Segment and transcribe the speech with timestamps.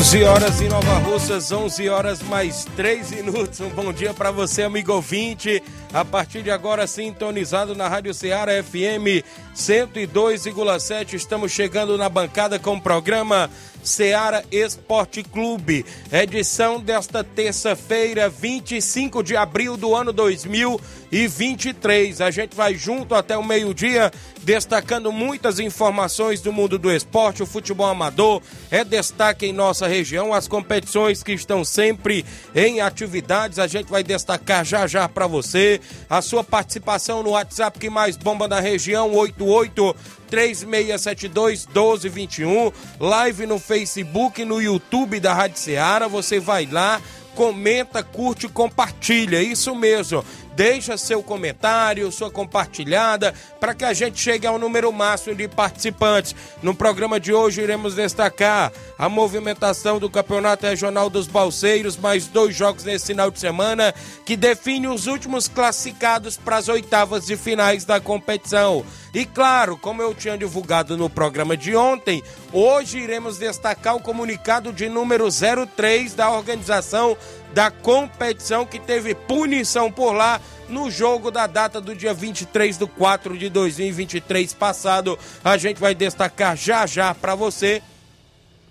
[0.00, 3.60] 11 horas em Nova Russas, 11 horas mais 3 minutos.
[3.60, 5.62] Um bom dia para você, amigo ouvinte.
[5.92, 9.24] A partir de agora, sintonizado na Rádio Ceará FM
[9.56, 11.14] 102,7.
[11.14, 13.50] Estamos chegando na bancada com o programa
[13.82, 15.84] Ceará Esporte Clube.
[16.12, 22.20] Edição desta terça-feira, 25 de abril do ano 2023.
[22.20, 27.46] A gente vai junto até o meio-dia, destacando muitas informações do mundo do esporte, o
[27.46, 28.42] futebol amador.
[28.70, 30.89] É destaque em nossa região, as competições
[31.22, 32.24] que estão sempre
[32.54, 33.58] em atividades.
[33.58, 35.80] A gente vai destacar já já para você.
[36.08, 39.96] A sua participação no WhatsApp que mais bomba na região, 88
[40.28, 42.72] 3672 1221.
[42.98, 46.08] Live no Facebook, no YouTube da Rádio Ceará.
[46.08, 47.00] Você vai lá,
[47.34, 49.42] comenta, curte compartilha.
[49.42, 50.24] Isso mesmo
[50.54, 56.34] deixa seu comentário, sua compartilhada, para que a gente chegue ao número máximo de participantes.
[56.62, 62.54] No programa de hoje iremos destacar a movimentação do Campeonato Regional dos Balseiros, mais dois
[62.54, 63.94] jogos nesse final de semana,
[64.24, 68.84] que define os últimos classificados para as oitavas de finais da competição.
[69.12, 72.22] E claro, como eu tinha divulgado no programa de ontem,
[72.52, 77.16] hoje iremos destacar o comunicado de número 03 da organização
[77.52, 82.86] da competição que teve punição por lá no jogo da data do dia 23 de
[82.86, 85.18] 4 de 2023 passado.
[85.42, 87.82] A gente vai destacar já já para você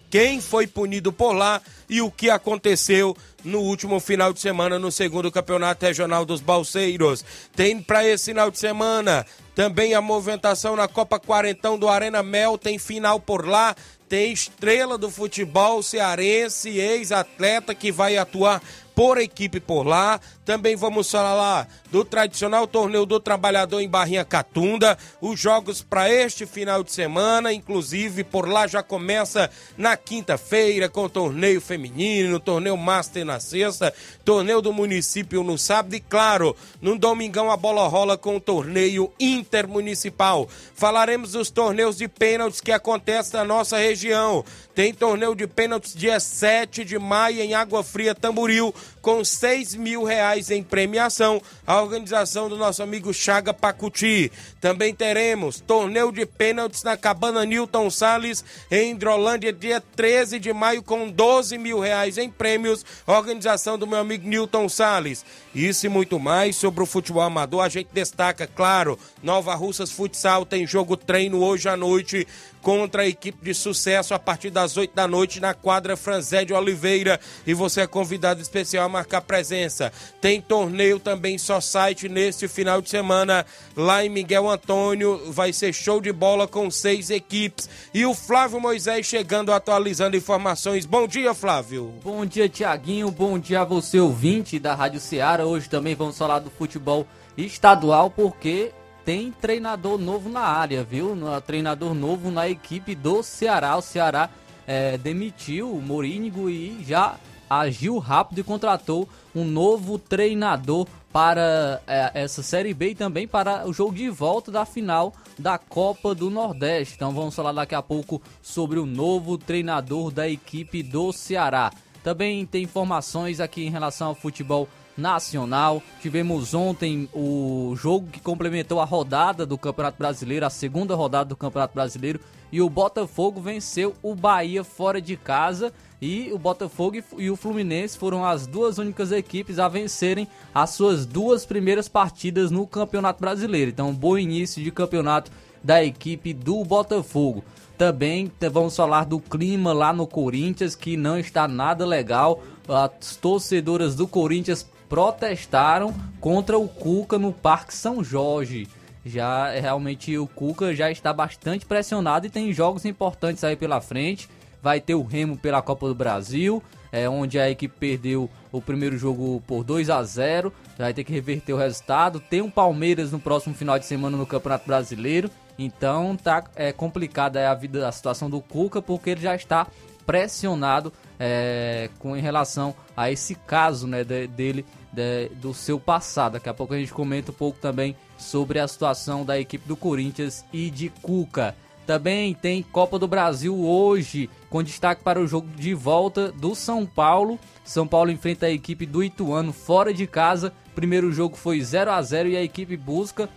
[0.10, 4.92] quem foi punido por lá e o que aconteceu no último final de semana no
[4.92, 7.24] segundo campeonato regional dos Balseiros.
[7.56, 9.26] Tem para esse final de semana
[9.56, 13.76] também a movimentação na Copa Quarentão do Arena Mel, tem final por lá,
[14.10, 18.60] tem estrela do futebol cearense, ex-atleta que vai atuar
[18.96, 20.20] por equipe por lá.
[20.50, 24.98] Também vamos falar do tradicional torneio do trabalhador em Barrinha Catunda.
[25.22, 31.08] Os jogos para este final de semana, inclusive por lá já começa na quinta-feira com
[31.08, 33.94] torneio feminino, torneio master na sexta,
[34.26, 39.14] torneio do município no sábado e claro, no domingão a bola rola com o torneio
[39.20, 40.50] intermunicipal.
[40.74, 44.44] Falaremos dos torneios de pênaltis que acontecem na nossa região.
[44.74, 50.04] Tem torneio de pênaltis dia 7 de maio em Água Fria, Tamboril, com 6 mil
[50.04, 51.42] reais em premiação.
[51.66, 54.32] A organização do nosso amigo Chaga Pacuti.
[54.60, 60.84] Também teremos torneio de pênaltis na Cabana Newton Salles, em Hidrolândia, dia 13 de maio,
[60.84, 62.86] com 12 mil reais em prêmios.
[63.06, 65.26] Organização do meu amigo Newton Salles.
[65.54, 67.62] Isso e muito mais sobre o futebol amador.
[67.62, 72.28] A gente destaca, claro, Nova Russas Futsal tem jogo treino hoje à noite
[72.62, 76.54] contra a equipe de sucesso a partir das 8 da noite na quadra Franzé de
[76.54, 77.20] Oliveira.
[77.46, 79.94] E você é convidado especial marcar presença.
[80.20, 85.32] Tem torneio também só site neste final de semana lá em Miguel Antônio.
[85.32, 87.70] Vai ser show de bola com seis equipes.
[87.94, 90.86] E o Flávio Moisés chegando atualizando informações.
[90.86, 91.94] Bom dia, Flávio.
[92.04, 93.12] Bom dia, Tiaguinho.
[93.12, 95.46] Bom dia a você, ouvinte da Rádio Ceará.
[95.46, 97.06] Hoje também vamos falar do futebol
[97.38, 98.72] estadual, porque
[99.06, 101.18] tem treinador novo na área, viu?
[101.46, 103.76] Treinador novo na equipe do Ceará.
[103.76, 104.30] O Ceará
[104.68, 107.16] é, demitiu o Morínigo e já
[107.50, 113.68] agiu rápido e contratou um novo treinador para é, essa Série B e também para
[113.68, 116.96] o jogo de volta da final da Copa do Nordeste.
[116.96, 121.72] Então vamos falar daqui a pouco sobre o novo treinador da equipe do Ceará.
[122.04, 124.68] Também tem informações aqui em relação ao futebol
[125.00, 125.82] nacional.
[126.02, 131.36] Tivemos ontem o jogo que complementou a rodada do Campeonato Brasileiro, a segunda rodada do
[131.36, 132.20] Campeonato Brasileiro,
[132.52, 135.74] e o Botafogo venceu o Bahia fora de casa.
[136.02, 141.06] E o Botafogo e o Fluminense foram as duas únicas equipes a vencerem as suas
[141.06, 143.72] duas primeiras partidas no Campeonato Brasileiro.
[143.72, 145.30] Então, bom início de campeonato
[145.64, 147.44] da equipe do Botafogo.
[147.78, 152.44] Também vamos falar do clima lá no Corinthians, que não está nada legal.
[152.68, 158.68] As torcedoras do Corinthians protestaram contra o Cuca no Parque São Jorge.
[159.06, 164.30] Já realmente o Cuca já está bastante pressionado e tem jogos importantes aí pela frente.
[164.62, 166.62] Vai ter o Remo pela Copa do Brasil,
[166.92, 171.14] é, onde a equipe perdeu o primeiro jogo por 2 a 0 vai ter que
[171.14, 172.20] reverter o resultado.
[172.20, 175.30] Tem um Palmeiras no próximo final de semana no Campeonato Brasileiro.
[175.58, 179.68] Então tá é, complicada a vida, a situação do Cuca, porque ele já está
[180.06, 186.34] pressionado é, com em relação a esse caso né, de, dele, de, do seu passado.
[186.34, 189.76] Daqui a pouco a gente comenta um pouco também sobre a situação da equipe do
[189.76, 191.56] Corinthians e de Cuca.
[191.90, 196.86] Também tem Copa do Brasil hoje, com destaque para o jogo de volta do São
[196.86, 197.40] Paulo.
[197.64, 200.54] São Paulo enfrenta a equipe do Ituano fora de casa.
[200.76, 203.28] Primeiro jogo foi 0 a 0 e a equipe busca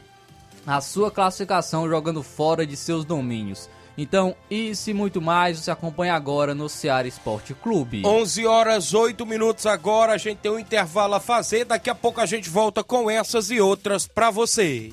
[0.66, 3.70] a sua classificação jogando fora de seus domínios.
[3.96, 8.02] Então, isso e muito mais você acompanha agora no Ceará Esporte Clube.
[8.04, 12.20] 11 horas 8 minutos agora, a gente tem um intervalo a fazer, daqui a pouco
[12.20, 14.92] a gente volta com essas e outras para você.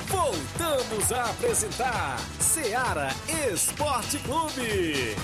[0.07, 3.11] Voltamos a apresentar Seara
[3.53, 5.15] Esporte Clube.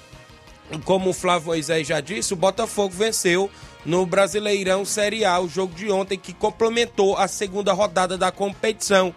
[0.85, 3.49] como o Flávio Moisés já disse, o Botafogo venceu
[3.85, 9.13] no Brasileirão Série A, o jogo de ontem que complementou a segunda rodada da competição.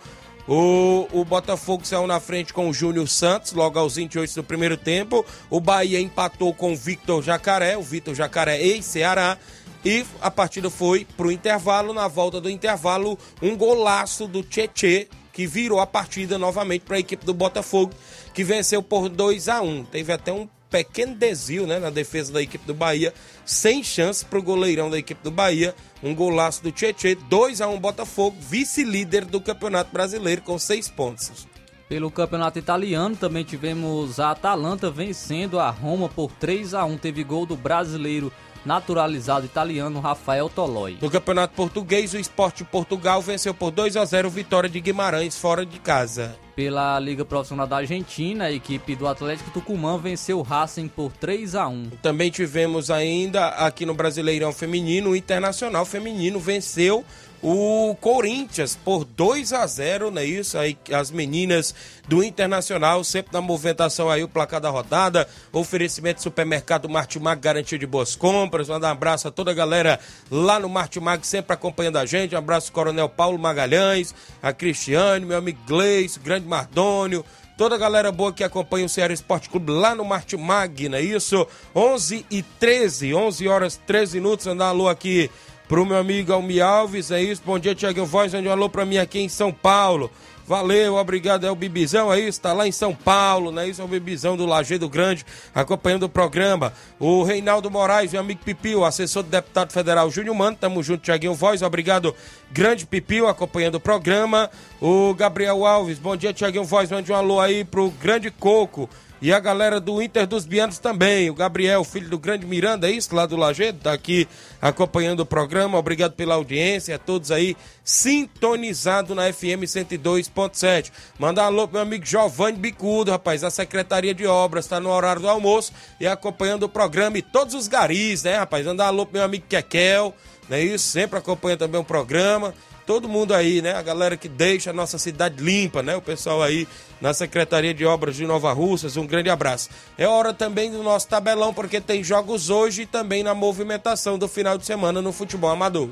[0.49, 4.77] O, o Botafogo saiu na frente com o Júnior Santos, logo aos 28 do primeiro
[4.77, 5.25] tempo.
[5.49, 9.39] O Bahia empatou com o Victor Jacaré, o Victor Jacaré ex-Ceará.
[9.85, 11.93] E a partida foi para o intervalo.
[11.93, 17.01] Na volta do intervalo, um golaço do Tietê, que virou a partida novamente para a
[17.01, 17.93] equipe do Botafogo,
[18.35, 22.43] que venceu por 2 a 1 Teve até um pequeno desvio né, na defesa da
[22.43, 23.13] equipe do Bahia,
[23.45, 25.75] sem chance para o goleirão da equipe do Bahia.
[26.03, 31.47] Um golaço do Tietchan, 2 a 1 Botafogo, vice-líder do Campeonato Brasileiro com seis pontos.
[31.89, 37.23] Pelo campeonato italiano, também tivemos a Atalanta vencendo a Roma por 3 a 1 Teve
[37.23, 38.33] gol do brasileiro
[38.65, 40.99] naturalizado italiano Rafael Toloi.
[41.01, 45.65] No Campeonato Português, o Esporte Portugal venceu por 2 a 0 vitória de Guimarães fora
[45.65, 46.37] de casa.
[46.55, 51.55] Pela Liga Profissional da Argentina, a equipe do Atlético Tucumã venceu o Racing por 3
[51.55, 51.91] a 1.
[52.03, 57.05] Também tivemos ainda aqui no Brasileirão Feminino, o Internacional Feminino venceu
[57.43, 60.57] o Corinthians por 2 a 0, não é isso?
[60.57, 61.75] Aí as meninas
[62.07, 67.79] do Internacional, sempre na movimentação aí, o placar da rodada, oferecimento do supermercado Martimag, garantia
[67.79, 68.69] de boas compras.
[68.69, 69.99] Manda um abraço a toda a galera
[70.31, 72.35] lá no Martimag, sempre acompanhando a gente.
[72.35, 77.79] Um abraço ao Coronel Paulo Magalhães, a Cristiane, meu amigo Gleice, grande Mardônio toda a
[77.79, 81.47] galera boa que acompanha o Ceará Esporte Clube lá no Martimag, não é isso?
[81.77, 85.31] 11 e 13, 11 horas 13 minutos, andar alô aqui
[85.73, 87.41] Pro meu amigo Almi Alves, é isso.
[87.47, 88.35] Bom dia, Tiago Voz.
[88.35, 90.11] Mande um alô pra mim aqui em São Paulo.
[90.47, 91.47] Valeu, obrigado.
[91.47, 92.43] É o Bibizão, é isso?
[92.43, 93.67] Tá lá em São Paulo, né?
[93.67, 95.25] Isso é o Bibizão do Lajeado Grande,
[95.55, 96.75] acompanhando o programa.
[97.01, 100.59] O Reinaldo Moraes, meu amigo Pipio, assessor do deputado federal Júnior Mano.
[100.61, 101.63] Tamo junto, Tiaguinho Voz.
[101.63, 102.15] Obrigado,
[102.51, 104.51] grande Pipio, acompanhando o programa.
[104.79, 106.91] O Gabriel Alves, bom dia, Tiaguinho Voz.
[106.91, 108.91] Mande um alô aí pro grande Coco.
[109.23, 111.31] E a galera do Inter dos Bianos também.
[111.31, 114.27] O Gabriel, filho do grande Miranda, é isso, lá do Lajeado, tá aqui
[114.61, 115.79] acompanhando o programa.
[115.79, 120.91] Obrigado pela audiência, a todos aí sintonizado na FM 102.7.
[121.21, 125.23] Mandar alô pro meu amigo Giovanni Bicudo, rapaz, a Secretaria de Obras, tá no horário
[125.23, 127.17] do almoço e acompanhando o programa.
[127.17, 128.67] E todos os garis, né, rapaz?
[128.67, 130.13] Mandar alô pro meu amigo Kekel,
[130.49, 130.89] não é isso?
[130.89, 132.53] Sempre acompanha também o programa
[132.93, 133.73] todo mundo aí, né?
[133.73, 135.97] A galera que deixa a nossa cidade limpa, né?
[135.97, 136.69] O pessoal aí
[137.01, 139.71] na Secretaria de Obras de Nova Russas, um grande abraço.
[139.97, 144.29] É hora também do nosso tabelão, porque tem jogos hoje e também na movimentação do
[144.29, 145.89] final de semana no futebol amador.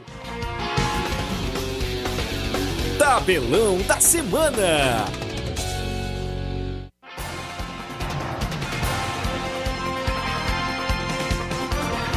[2.99, 5.29] Tabelão da Semana.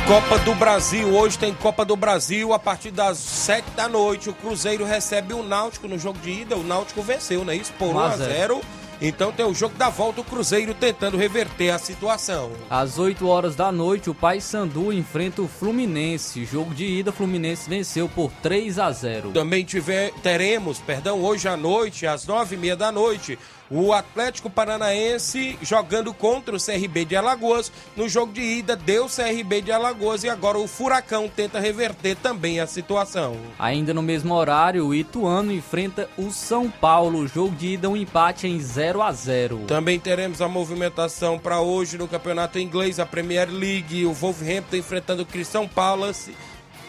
[0.07, 4.29] Copa do Brasil, hoje tem Copa do Brasil a partir das 7 da noite.
[4.29, 6.57] O Cruzeiro recebe o Náutico no jogo de ida.
[6.57, 7.71] O Náutico venceu, não é isso?
[7.79, 8.61] Por 1 a 0
[9.01, 12.51] então tem o jogo da volta, o Cruzeiro tentando reverter a situação.
[12.69, 16.45] Às 8 horas da noite, o Paysandu enfrenta o Fluminense.
[16.45, 19.31] Jogo de ida, Fluminense venceu por 3 a 0.
[19.31, 23.37] Também tiver, teremos, perdão, hoje à noite, às 9h30 da noite,
[23.69, 27.71] o Atlético Paranaense jogando contra o CRB de Alagoas.
[27.95, 32.59] No jogo de ida, deu CRB de Alagoas e agora o Furacão tenta reverter também
[32.59, 33.35] a situação.
[33.57, 37.27] Ainda no mesmo horário, o Ituano enfrenta o São Paulo.
[37.27, 41.97] Jogo de ida, um empate em 0 a 0 Também teremos a movimentação para hoje
[41.97, 44.05] no Campeonato Inglês, a Premier League.
[44.05, 46.33] O Wolverhampton enfrentando o Cristão Palace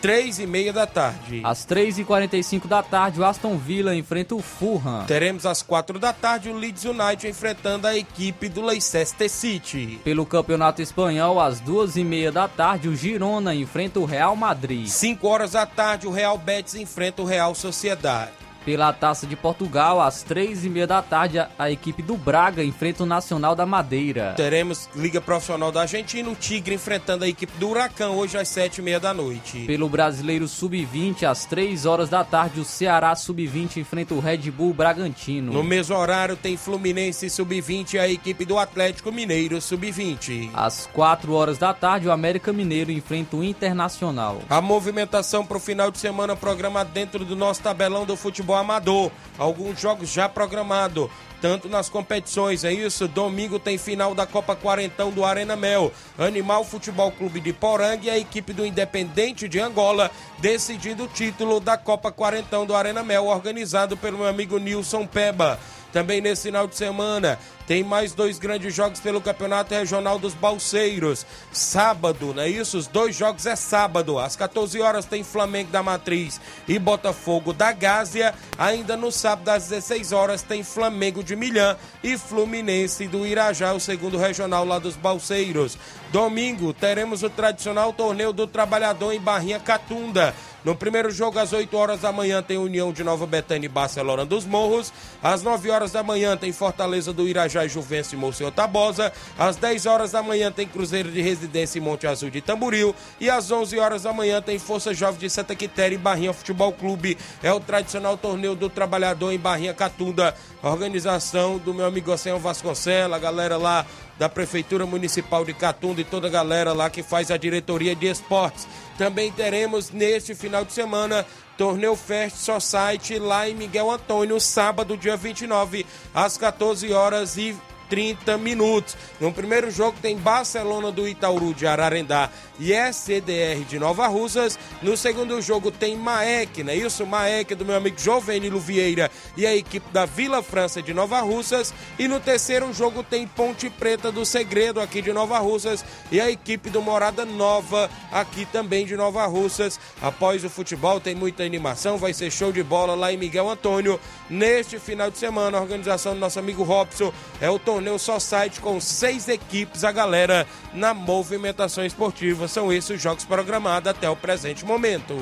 [0.05, 1.41] três e meia da tarde.
[1.43, 5.03] Às três e quarenta e cinco da tarde, o Aston Villa enfrenta o Fulham.
[5.07, 9.99] Teremos às quatro da tarde o Leeds United enfrentando a equipe do Leicester City.
[10.05, 14.89] Pelo Campeonato Espanhol, às duas e meia da tarde, o Girona enfrenta o Real Madrid.
[14.89, 18.44] Cinco horas da tarde, o Real Betis enfrenta o Real Sociedade.
[18.65, 23.03] Pela Taça de Portugal, às três e meia da tarde, a equipe do Braga enfrenta
[23.03, 24.33] o Nacional da Madeira.
[24.37, 28.79] Teremos Liga Profissional da Argentina, o Tigre enfrentando a equipe do Huracão hoje às sete
[28.79, 29.65] e meia da noite.
[29.67, 34.73] Pelo Brasileiro Sub-20, às três horas da tarde, o Ceará Sub-20 enfrenta o Red Bull
[34.73, 35.53] Bragantino.
[35.53, 40.51] No mesmo horário tem Fluminense Sub-20 e a equipe do Atlético Mineiro Sub-20.
[40.55, 44.41] Às quatro horas da tarde, o América Mineiro enfrenta o Internacional.
[44.49, 48.57] A movimentação para o final de semana programada dentro do nosso tabelão do futebol futebol
[48.57, 49.11] amador.
[49.37, 53.09] Alguns jogos já programados, tanto nas competições, é isso?
[53.09, 55.93] Domingo tem final da Copa Quarentão do Arena Mel.
[56.17, 61.59] Animal Futebol Clube de Poranga e a equipe do Independente de Angola decidindo o título
[61.59, 65.59] da Copa Quarentão do Arena Mel, organizado pelo meu amigo Nilson Peba.
[65.95, 71.25] Também nesse final de semana tem mais dois grandes jogos pelo Campeonato Regional dos Balseiros.
[71.53, 72.77] Sábado, não é isso?
[72.77, 74.19] Os dois jogos é sábado.
[74.19, 78.35] Às 14 horas tem Flamengo da Matriz e Botafogo da Gásia.
[78.59, 83.79] Ainda no sábado, às 16 horas, tem Flamengo de Milhã e Fluminense do Irajá, o
[83.79, 85.79] segundo regional lá dos Balseiros.
[86.15, 90.33] Domingo, teremos o tradicional torneio do Trabalhador em Barrinha Catunda
[90.65, 94.25] No primeiro jogo, às 8 horas da manhã, tem União de Nova Betânia e Barcelona
[94.25, 94.93] dos Morros.
[95.21, 99.13] Às 9 horas da manhã, tem Fortaleza do Irajá e Juvencio e Monsenhor Tabosa.
[99.37, 102.95] Às 10 horas da manhã, tem Cruzeiro de Residência e Monte Azul de Tamboril.
[103.21, 106.73] E às 11 horas da manhã, tem Força Jovem de Santa Quitéria e Barrinha Futebol
[106.73, 107.19] Clube.
[107.43, 110.33] É o tradicional torneio do trabalhador em Barrinha Catunda.
[110.63, 113.85] Organização do meu amigo Oceano Vasconcelos, a galera lá
[114.19, 118.07] da Prefeitura Municipal de Catunda e toda a galera lá que faz a diretoria de
[118.07, 118.67] esportes.
[118.97, 125.17] Também teremos neste final de semana Torneio Fest Society lá em Miguel Antônio, sábado, dia
[125.17, 127.57] 29, às 14 horas e
[127.95, 128.97] 30 minutos.
[129.21, 134.59] No primeiro jogo tem Barcelona do Itaúru de Ararendá e SCDR de Nova Russas.
[134.83, 136.75] No segundo jogo tem Maek, né?
[136.75, 141.21] Isso, Maek do meu amigo Jovenilo Vieira e a equipe da Vila França de Nova
[141.21, 141.73] Russas.
[141.97, 146.29] E no terceiro jogo tem Ponte Preta do Segredo aqui de Nova Russas e a
[146.29, 149.79] equipe do Morada Nova aqui também de Nova Russas.
[150.03, 154.01] Após o futebol tem muita animação, vai ser show de bola lá em Miguel Antônio.
[154.29, 158.61] Neste final de semana, a organização do nosso amigo Robson é o torneio só site
[158.61, 162.49] com seis equipes, a galera na movimentação esportiva.
[162.49, 165.15] São esses os jogos programados até o presente momento.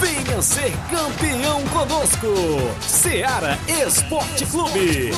[0.00, 2.26] Venha ser campeão conosco,
[2.80, 5.12] Seara Esporte Clube.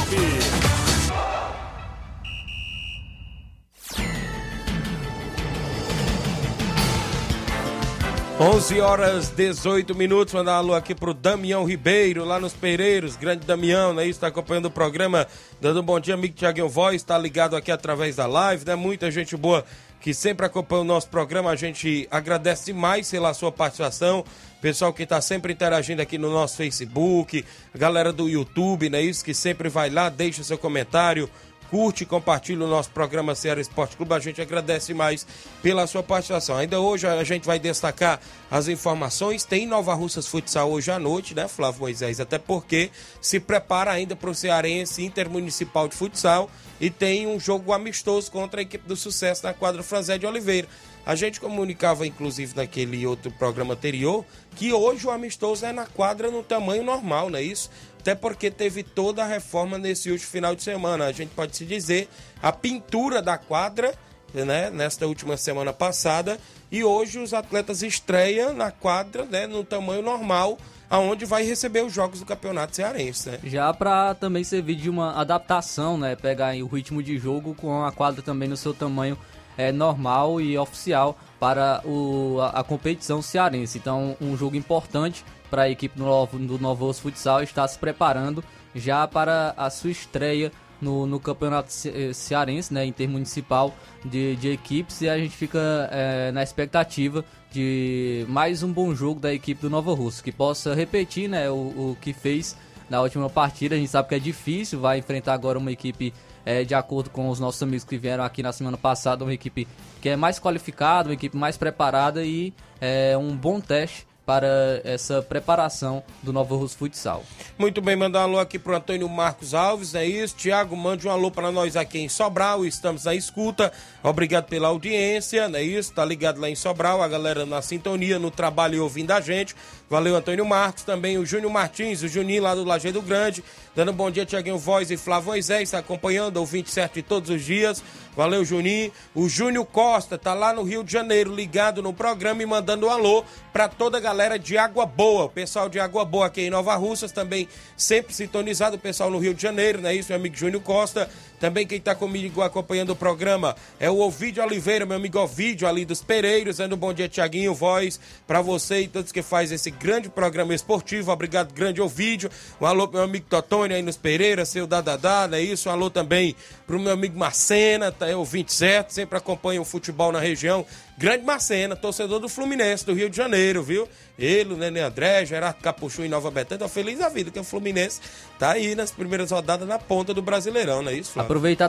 [8.43, 10.35] 11 horas 18 minutos.
[10.35, 13.15] Mandar um alô aqui pro Damião Ribeiro, lá nos Pereiros.
[13.15, 14.05] Grande Damião, né?
[14.05, 15.29] Está acompanhando o programa.
[15.61, 16.97] Dando um bom dia, amigo Tiaguinho Voz.
[16.97, 18.75] Está ligado aqui através da live, né?
[18.75, 19.65] Muita gente boa
[20.01, 21.51] que sempre acompanha o nosso programa.
[21.51, 24.25] A gente agradece demais pela sua participação.
[24.61, 29.01] Pessoal que está sempre interagindo aqui no nosso Facebook, galera do YouTube, né?
[29.01, 31.31] Isso que sempre vai lá, deixa seu comentário
[31.73, 34.13] curte e compartilha o nosso programa Ceará Esporte Clube.
[34.13, 35.27] A gente agradece mais
[35.63, 36.59] pela sua participação.
[36.59, 39.43] Ainda hoje a gente vai destacar as informações.
[39.43, 42.21] Tem Nova Russas Futsal hoje à noite, né, Flávio Moisés?
[42.21, 42.91] Até porque
[43.23, 48.61] se prepara ainda para o Cearense Intermunicipal de Futsal e tem um jogo amistoso contra
[48.61, 50.69] a equipe do Sucesso na quadra Franzé de Oliveira.
[51.05, 56.31] A gente comunicava, inclusive, naquele outro programa anterior, que hoje o amistoso é na quadra
[56.31, 57.71] no tamanho normal, não é isso?
[58.03, 61.07] Até porque teve toda a reforma nesse último final de semana.
[61.07, 62.09] A gente pode se dizer
[62.43, 63.95] a pintura da quadra,
[64.35, 66.37] né, nesta última semana passada,
[66.71, 70.59] e hoje os atletas estreiam na quadra, né, no tamanho normal,
[70.91, 73.39] aonde vai receber os jogos do Campeonato Cearense, né?
[73.45, 77.93] Já para também servir de uma adaptação, né, pegar o ritmo de jogo com a
[77.93, 79.17] quadra também no seu tamanho
[79.57, 83.79] é, normal e oficial para o, a, a competição cearense.
[83.79, 88.43] Então, um jogo importante para a equipe do Novo, do Novo Futsal está se preparando
[88.75, 95.03] já para a sua estreia no, no campeonato eh, cearense, né, intermunicipal de, de equipes,
[95.03, 99.69] e a gente fica é, na expectativa de mais um bom jogo da equipe do
[99.69, 102.57] Nova Russo, que possa repetir né, o, o que fez
[102.89, 103.75] na última partida.
[103.75, 106.15] A gente sabe que é difícil, vai enfrentar agora uma equipe,
[106.47, 109.69] é, de acordo com os nossos amigos que vieram aqui na semana passada, uma equipe
[110.01, 115.21] que é mais qualificada, uma equipe mais preparada e é um bom teste para essa
[115.21, 117.25] preparação do Novo Russo Futsal.
[117.59, 120.37] Muito bem, mandar um alô aqui pro Antônio Marcos Alves, é isso.
[120.37, 123.73] Tiago, mande um alô para nós aqui em Sobral, estamos na escuta.
[124.03, 125.93] Obrigado pela audiência, não é isso?
[125.93, 129.55] Tá ligado lá em Sobral, a galera na sintonia, no trabalho e ouvindo a gente.
[129.93, 133.45] Valeu, Antônio Marcos, também o Júnior Martins, o Juninho lá do Lajeado Grande,
[133.77, 137.29] dando um bom dia, Tiaguinho Voz e Flávio Moisés, está acompanhando, ouvinte certo de todos
[137.29, 137.85] os dias.
[138.17, 138.93] Valeu, Juninho.
[139.15, 142.91] O Júnior Costa tá lá no Rio de Janeiro, ligado no programa e mandando um
[142.91, 145.25] alô para toda a galera de Água Boa.
[145.25, 148.77] O pessoal de Água Boa aqui em Nova Russas também sempre sintonizado.
[148.77, 150.11] O pessoal no Rio de Janeiro, não é isso?
[150.11, 151.09] Meu amigo Júnior Costa.
[151.41, 155.85] Também quem está comigo acompanhando o programa é o Ovidio Oliveira, meu amigo Ovidio ali
[155.85, 159.69] dos Pereiros, dando um bom dia, Tiaguinho, voz para você e todos que faz esse
[159.83, 161.11] grande programa esportivo.
[161.11, 162.31] Obrigado, grande Ovidio.
[162.61, 165.69] Um alô pro meu amigo Totônio aí nos Pereiras, seu Dadadá, é isso?
[165.69, 166.37] Um alô também
[166.69, 170.65] pro meu amigo Marcena, tá, é o 27, sempre acompanha o futebol na região.
[171.03, 173.89] Grande Marcena, torcedor do Fluminense do Rio de Janeiro, viu?
[174.17, 178.01] Ele, o Nenê André, Gerardo Capuchu em Nova Betânia, feliz da vida, que o Fluminense
[178.39, 181.27] tá aí nas primeiras rodadas na ponta do Brasileirão, não é isso, Flávio?
[181.27, 181.69] Aproveitar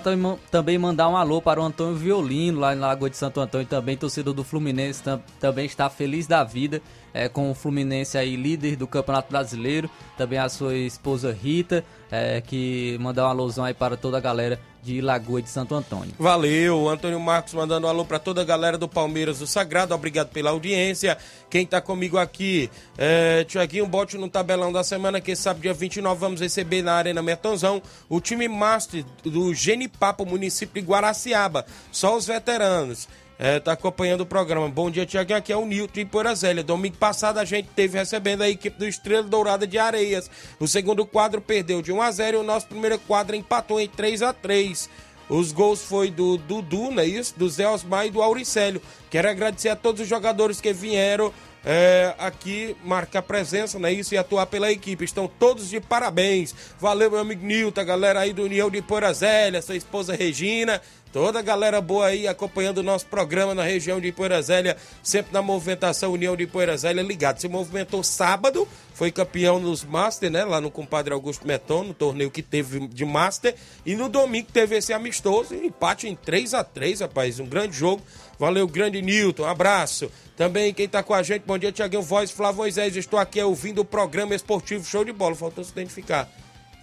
[0.51, 3.97] também mandar um alô para o Antônio Violino, lá em Lagoa de Santo Antônio, também
[3.97, 5.01] torcedor do Fluminense,
[5.39, 6.79] também está feliz da vida
[7.11, 12.39] é, com o Fluminense aí líder do Campeonato Brasileiro, também a sua esposa Rita, é,
[12.39, 16.13] que mandar uma alusão aí para toda a galera de Lagoa de Santo Antônio.
[16.19, 20.29] Valeu, Antônio Marcos mandando um alô para toda a galera do Palmeiras do Sagrado, obrigado
[20.29, 21.17] pela audiência.
[21.49, 26.19] Quem tá comigo aqui, é, Tiaguinho, bote no tabelão da semana, que sabe dia 29
[26.19, 32.27] vamos receber na Arena Metonzão o time Master do Genipapo, município de Guaraciaba, só os
[32.27, 33.07] veteranos.
[33.37, 34.69] É, tá acompanhando o programa.
[34.69, 35.39] Bom dia, Tiaguinho.
[35.39, 36.63] Aqui é o Nilton de Porazélia.
[36.63, 40.29] Domingo passado a gente teve recebendo a equipe do Estrela Dourada de Areias.
[40.59, 43.87] O segundo quadro perdeu de 1 a 0 e o nosso primeiro quadro empatou em
[43.87, 44.89] 3 a 3
[45.27, 47.33] Os gols foi do Dudu, não é isso?
[47.35, 48.81] Do Zé Osmar e do Auricélio.
[49.09, 51.33] Quero agradecer a todos os jogadores que vieram
[51.65, 54.13] é, aqui marcar presença, não é isso?
[54.13, 55.05] E atuar pela equipe.
[55.05, 56.53] Estão todos de parabéns.
[56.79, 60.81] Valeu, meu amigo Nilton, a galera aí do União de Porazélia, sua esposa Regina.
[61.13, 65.43] Toda a galera boa aí acompanhando o nosso programa na região de Poeirazélia, sempre na
[65.43, 67.39] movimentação União de Poeirazélia ligado.
[67.39, 70.43] Se movimentou sábado, foi campeão nos Master, né?
[70.43, 73.53] Lá no compadre Augusto Meton, no torneio que teve de Master.
[73.85, 77.39] E no domingo teve esse amistoso, empate em 3 a 3 rapaz.
[77.39, 78.01] Um grande jogo.
[78.39, 79.43] Valeu, grande Newton.
[79.43, 80.11] Um abraço.
[80.35, 82.95] Também quem tá com a gente, bom dia, Tiaguinho Voz, Flávio Moisés.
[82.95, 85.35] Estou aqui ouvindo o programa esportivo Show de Bola.
[85.35, 86.27] Faltou se identificar.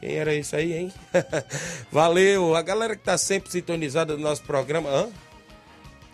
[0.01, 0.93] Quem era isso aí, hein?
[1.93, 4.89] Valeu, a galera que tá sempre sintonizada no nosso programa.
[4.89, 5.09] Hã?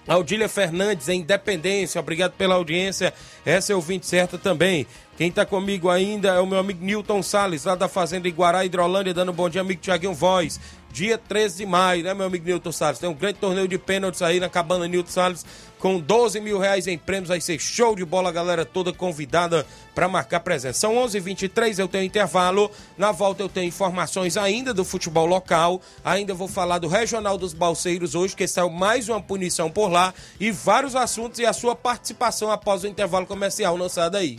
[0.09, 3.13] Audília Fernandes, em Independência, obrigado pela audiência.
[3.45, 4.87] Essa é o 20 certa também.
[5.17, 9.15] Quem tá comigo ainda é o meu amigo Newton Salles, lá da Fazenda Iguará, Hidrolândia,
[9.15, 10.61] dando um bom dia, amigo Tiaguinho Voz
[10.97, 12.99] dia 13 de maio, né, meu amigo Nilton Salles?
[12.99, 15.45] Tem um grande torneio de pênaltis aí na cabana Nilton Salles,
[15.79, 17.29] com 12 mil reais em prêmios.
[17.29, 20.79] Vai ser show de bola, galera toda convidada para marcar presença.
[20.79, 22.71] São 11 h 23 eu tenho intervalo.
[22.97, 25.81] Na volta eu tenho informações ainda do futebol local.
[26.05, 30.13] Ainda vou falar do Regional dos Balseiros hoje, que saiu mais uma punição por lá.
[30.41, 33.79] E vários assuntos e a sua participação após o intervalo comercial.
[33.79, 34.39] Não sai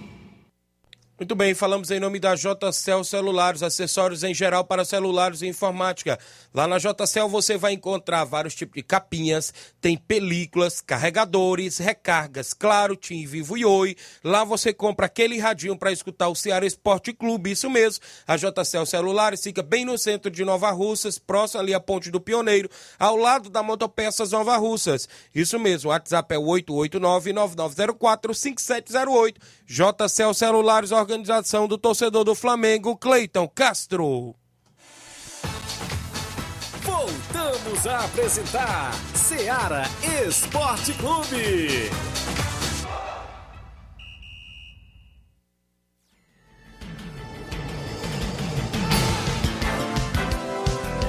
[1.21, 6.17] Muito bem, falamos em nome da JCL Celulares, acessórios em geral para celulares e informática.
[6.51, 12.95] Lá na JCL você vai encontrar vários tipos de capinhas, tem películas, carregadores, recargas, claro,
[12.95, 13.95] Tim Vivo e Oi.
[14.23, 18.03] Lá você compra aquele radinho para escutar o Ceará Esporte Clube, isso mesmo.
[18.25, 22.19] A JCL Celulares fica bem no centro de Nova Russas, próximo ali à Ponte do
[22.19, 25.07] Pioneiro, ao lado da Motopeças Nova Russas.
[25.35, 29.35] Isso mesmo, o WhatsApp é 889-9904-5708.
[29.71, 34.35] JCL Celulares, organização do torcedor do Flamengo, Cleiton Castro.
[36.81, 39.83] Voltamos a apresentar Seara
[40.27, 41.89] Esporte Clube.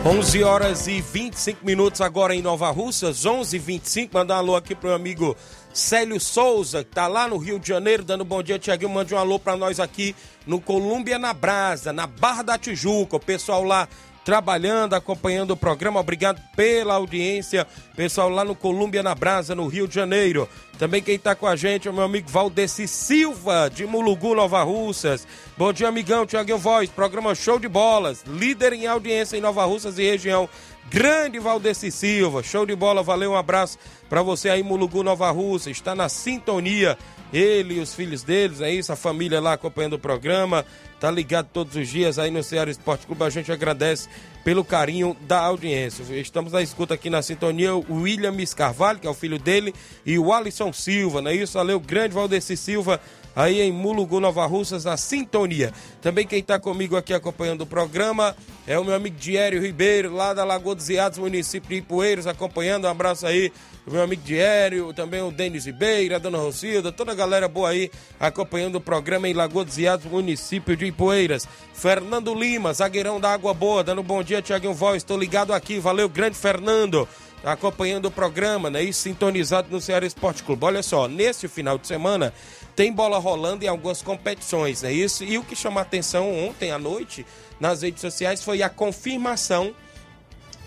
[0.05, 4.57] 11 horas e 25 minutos agora em Nova Russas, 11 h 25 Mandar um alô
[4.57, 5.37] aqui pro amigo
[5.73, 8.91] Célio Souza, que tá lá no Rio de Janeiro, dando um bom dia, Tiaguinho.
[8.91, 13.15] Mande um alô pra nós aqui no Colômbia na Brasa, na Barra da Tijuca.
[13.15, 13.88] O pessoal lá
[14.24, 16.00] trabalhando, acompanhando o programa.
[16.00, 17.66] Obrigado pela audiência.
[17.96, 20.48] Pessoal lá no Colômbia na Brasa, no Rio de Janeiro.
[20.78, 24.62] Também quem está com a gente é o meu amigo Valdeci Silva, de Mulugu, Nova
[24.62, 25.26] Russas.
[25.56, 26.26] Bom dia, amigão.
[26.26, 28.24] Tiaguinho Voz, programa Show de Bolas.
[28.26, 30.48] Líder em audiência em Nova Russas e região.
[30.90, 33.78] Grande Valdeci Silva, show de bola, valeu, um abraço
[34.11, 36.98] para você aí, Mulugu, Nova Russa, está na sintonia,
[37.33, 40.64] ele e os filhos deles, é isso, a família lá acompanhando o programa,
[41.01, 44.09] tá ligado todos os dias aí no Ceará Esporte Clube, a gente agradece
[44.45, 46.03] pelo carinho da audiência.
[46.21, 50.18] Estamos na escuta aqui na sintonia o William Carvalho, que é o filho dele, e
[50.18, 51.55] o Alisson Silva, não é isso?
[51.55, 53.01] Valeu, grande Valdeci Silva,
[53.35, 55.73] aí em Mulugu, Nova Russas, na sintonia.
[56.01, 60.33] Também quem está comigo aqui acompanhando o programa é o meu amigo Diério Ribeiro, lá
[60.33, 62.85] da Lagoa dos Iados, município de Ipueiros, acompanhando.
[62.85, 63.53] Um abraço aí,
[63.87, 67.90] meu amigo Diério, também o Denis Ribeiro, a dona Rocilda, toda a galera boa aí
[68.21, 71.49] acompanhando o programa em Lagoa dos Iados, município de Ipueiras.
[71.75, 74.99] Fernando Lima, zagueirão da Água Boa, dando um bom dia Tiaguinho Voz.
[74.99, 75.81] Estou ligado aqui.
[75.81, 77.09] Valeu, grande Fernando.
[77.42, 78.85] Acompanhando o programa, né?
[78.85, 80.64] E sintonizado no Ceará Esporte Clube.
[80.64, 82.33] Olha só, neste final de semana
[82.74, 85.24] tem bola rolando em algumas competições, é isso?
[85.24, 87.26] E o que chamou a atenção ontem à noite
[87.61, 89.74] nas redes sociais foi a confirmação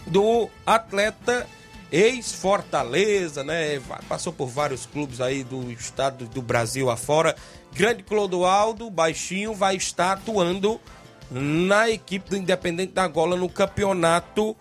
[0.08, 1.48] do atleta
[1.92, 3.82] ex-Fortaleza, né?
[4.08, 7.36] Passou por vários clubes aí do estado do Brasil afora.
[7.74, 10.80] Grande Clodoaldo, baixinho, vai estar atuando
[11.30, 14.56] na equipe do Independente da Gola no campeonato,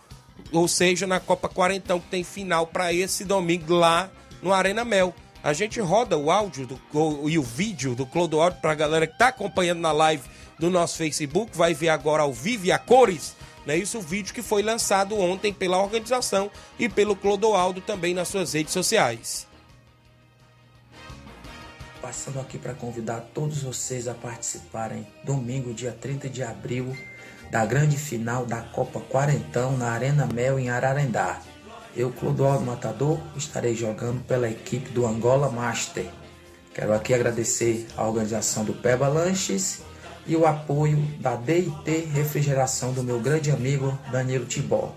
[0.50, 4.10] ou seja, na Copa Quarentão, que tem final para esse domingo lá
[4.42, 5.14] no Arena Mel.
[5.44, 9.06] A gente roda o áudio do, o, e o vídeo do Clodoaldo para a galera
[9.06, 10.24] que está acompanhando na live
[10.58, 13.76] do nosso Facebook, vai ver agora ao vivo e a cores né?
[13.76, 18.52] Isso o vídeo que foi lançado ontem pela organização e pelo Clodoaldo também nas suas
[18.52, 19.46] redes sociais.
[22.00, 26.94] Passando aqui para convidar todos vocês a participarem domingo, dia 30 de abril,
[27.50, 31.40] da grande final da Copa Quarentão na Arena Mel em Ararendá.
[31.96, 36.06] Eu, Clodoaldo Matador, estarei jogando pela equipe do Angola Master.
[36.74, 39.80] Quero aqui agradecer a organização do Peba Lanches
[40.26, 44.92] e o apoio da DIT Refrigeração do meu grande amigo Danilo Tibó.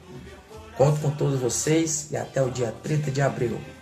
[0.76, 3.77] Conto com todos vocês e até o dia 30 de abril.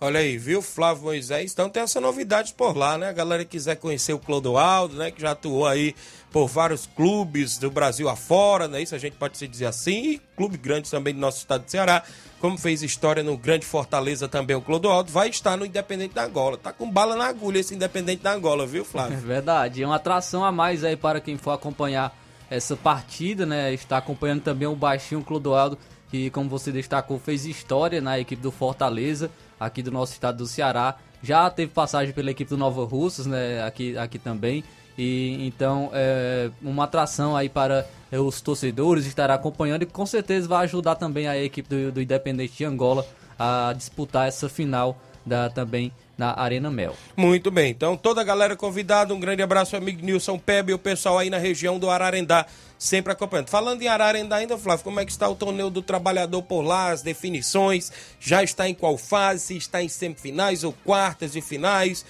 [0.00, 1.52] Olha aí, viu, Flávio Moisés?
[1.52, 3.08] Então tem essa novidade por lá, né?
[3.08, 5.10] A galera que quiser conhecer o Clodoaldo, né?
[5.10, 5.92] Que já atuou aí
[6.30, 8.80] por vários clubes do Brasil afora, né?
[8.80, 10.12] Isso a gente pode se dizer assim.
[10.12, 12.04] E clube grande também do nosso estado de Ceará,
[12.40, 16.56] como fez história no Grande Fortaleza também o Clodoaldo, vai estar no Independente da Angola.
[16.56, 19.18] Tá com bala na agulha esse Independente da Angola, viu, Flávio?
[19.18, 19.82] É verdade.
[19.82, 22.16] É uma atração a mais aí para quem for acompanhar
[22.48, 23.74] essa partida, né?
[23.74, 25.76] Está acompanhando também o baixinho Clodoaldo,
[26.08, 29.28] que, como você destacou, fez história na equipe do Fortaleza
[29.58, 30.96] aqui do nosso estado do Ceará.
[31.22, 34.62] Já teve passagem pela equipe do Nova Russas, né, aqui, aqui também.
[34.96, 40.64] E então é uma atração aí para os torcedores estar acompanhando e com certeza vai
[40.64, 43.06] ajudar também a equipe do, do Independente de Angola
[43.38, 46.96] a disputar essa final da também na Arena Mel.
[47.16, 50.78] Muito bem, então toda a galera convidada, um grande abraço amigo Nilson Pebe e o
[50.78, 52.44] pessoal aí na região do Ararendá,
[52.76, 53.48] sempre acompanhando.
[53.48, 56.90] Falando em Ararendá ainda, Flávio, como é que está o torneio do trabalhador por lá,
[56.90, 62.04] as definições, já está em qual fase, se está em semifinais ou quartas de finais,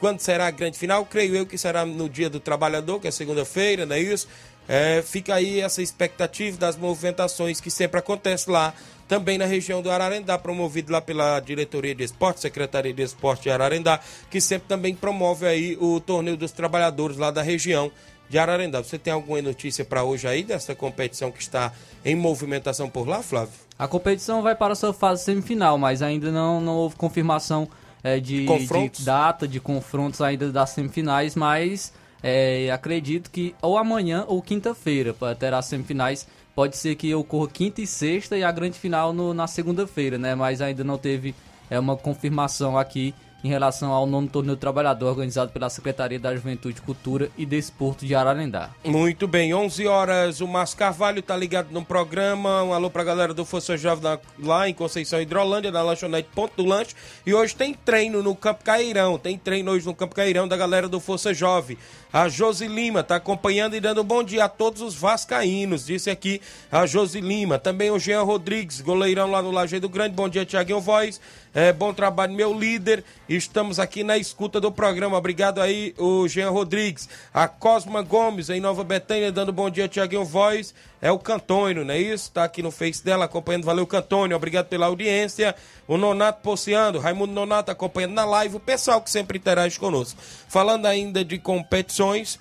[0.00, 1.04] quando será a grande final?
[1.04, 4.26] Creio eu que será no dia do trabalhador, que é segunda-feira, não é isso?
[4.68, 8.72] É, fica aí essa expectativa das movimentações que sempre acontece lá
[9.06, 13.50] também na região do Ararendá, promovido lá pela Diretoria de Esporte, Secretaria de Esporte de
[13.50, 14.00] Ararendá,
[14.30, 17.90] que sempre também promove aí o torneio dos trabalhadores lá da região
[18.28, 18.82] de Ararendá.
[18.82, 21.72] Você tem alguma notícia para hoje aí dessa competição que está
[22.04, 23.52] em movimentação por lá, Flávio?
[23.78, 27.68] A competição vai para a sua fase semifinal, mas ainda não, não houve confirmação
[28.02, 31.92] é, de, de, data de confrontos ainda das semifinais, mas
[32.26, 37.82] é, acredito que ou amanhã ou quinta-feira terá as semifinais pode ser que ocorra quinta
[37.82, 40.34] e sexta e a grande final no, na segunda-feira, né?
[40.34, 41.34] Mas ainda não teve
[41.68, 46.80] é, uma confirmação aqui em relação ao nono torneio trabalhador organizado pela Secretaria da Juventude,
[46.80, 48.70] Cultura e Desporto de Ararendá.
[48.82, 52.62] Muito bem, 11 horas, o Márcio Carvalho tá ligado no programa.
[52.62, 56.66] Um alô pra galera do Força Jovem lá em Conceição Hidrolândia, na lanchonete Ponto do
[56.66, 56.94] Lanche.
[57.26, 60.88] E hoje tem treino no Campo Cairão, tem treino hoje no Campo Cairão da galera
[60.88, 61.76] do Força Jovem.
[62.10, 66.08] A Josi Lima está acompanhando e dando um bom dia a todos os vascaínos, disse
[66.08, 67.58] aqui a Josi Lima.
[67.58, 70.14] Também o Jean Rodrigues, goleirão lá no Lajeado Grande.
[70.14, 71.20] Bom dia, Tiaguinho Voz.
[71.54, 73.04] É, bom trabalho, meu líder.
[73.28, 75.16] Estamos aqui na escuta do programa.
[75.16, 77.08] Obrigado aí, o Jean Rodrigues.
[77.32, 81.94] A Cosma Gomes, em Nova Betânia, dando bom dia, Tiaguinho Voz é o Cantônio, não
[81.94, 82.28] é isso?
[82.28, 83.64] Está aqui no Face dela acompanhando.
[83.64, 84.36] Valeu, Cantônio.
[84.36, 85.54] Obrigado pela audiência.
[85.86, 88.56] O Nonato Pociando, Raimundo Nonato acompanhando na live.
[88.56, 90.18] O pessoal que sempre interage conosco.
[90.48, 92.40] Falando ainda de competições.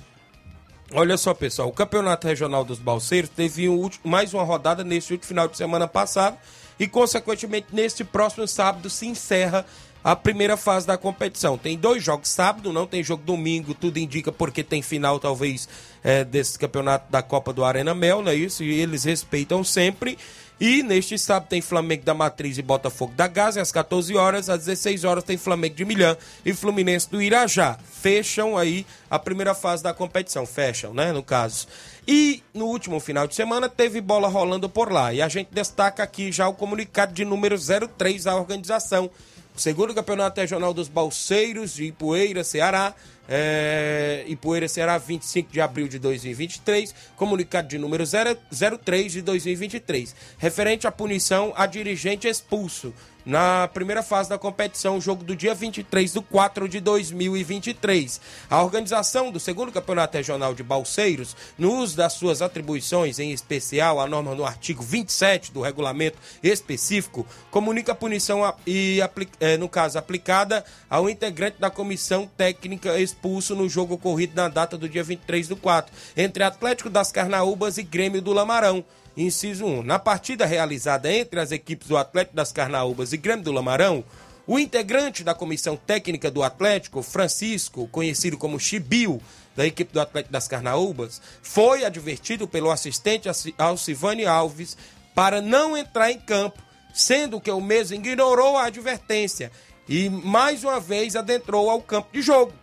[0.92, 5.28] Olha só, pessoal, o Campeonato Regional dos Balseiros teve um, mais uma rodada nesse último
[5.28, 6.38] final de semana passado
[6.80, 9.66] e, consequentemente, neste próximo sábado se encerra
[10.04, 11.58] a primeira fase da competição.
[11.58, 15.70] Tem dois jogos sábado, não tem jogo domingo, tudo indica porque tem final, talvez,
[16.04, 18.64] é, desse campeonato da Copa do Arena Mel, não é isso?
[18.64, 20.18] E eles respeitam sempre.
[20.60, 24.60] E neste sábado tem Flamengo da Matriz e Botafogo da Gaza, às 14 horas, às
[24.60, 27.78] 16 horas tem Flamengo de Milhã e Fluminense do Irajá.
[28.02, 31.68] Fecham aí a primeira fase da competição, fecham, né, no caso.
[32.08, 35.14] E no último final de semana teve bola rolando por lá.
[35.14, 39.10] E a gente destaca aqui já o comunicado de número 03 da organização
[39.56, 42.94] segundo campeonato regional dos Balseiros de Ipueira, Ceará.
[43.28, 48.38] É, Ipueira, Ceará, 25 de abril de 2023, comunicado de número 0,
[48.84, 52.94] 03 de 2023, referente à punição a dirigente expulso
[53.26, 58.20] na primeira fase da competição, jogo do dia 23 de 4 de 2023.
[58.50, 64.00] A organização do segundo Campeonato Regional de Balseiros, no uso das suas atribuições, em especial
[64.00, 69.00] a norma no artigo 27 do regulamento específico, comunica a punição a, e,
[69.40, 74.78] é, no caso, aplicada ao integrante da comissão técnica expulso no jogo ocorrido na data
[74.78, 78.84] do dia 23 do 4, entre Atlético das Carnaúbas e Grêmio do Lamarão.
[79.16, 79.84] Inciso 1.
[79.84, 84.04] Na partida realizada entre as equipes do Atlético das Carnaúbas e Grêmio do Lamarão,
[84.48, 89.22] o integrante da comissão técnica do Atlético, Francisco, conhecido como Chibiu,
[89.56, 94.76] da equipe do Atlético das Carnaúbas, foi advertido pelo assistente Alcivane Alves
[95.14, 96.60] para não entrar em campo,
[96.94, 99.52] sendo que o mesmo ignorou a advertência
[99.88, 102.54] e mais uma vez adentrou ao campo de jogo.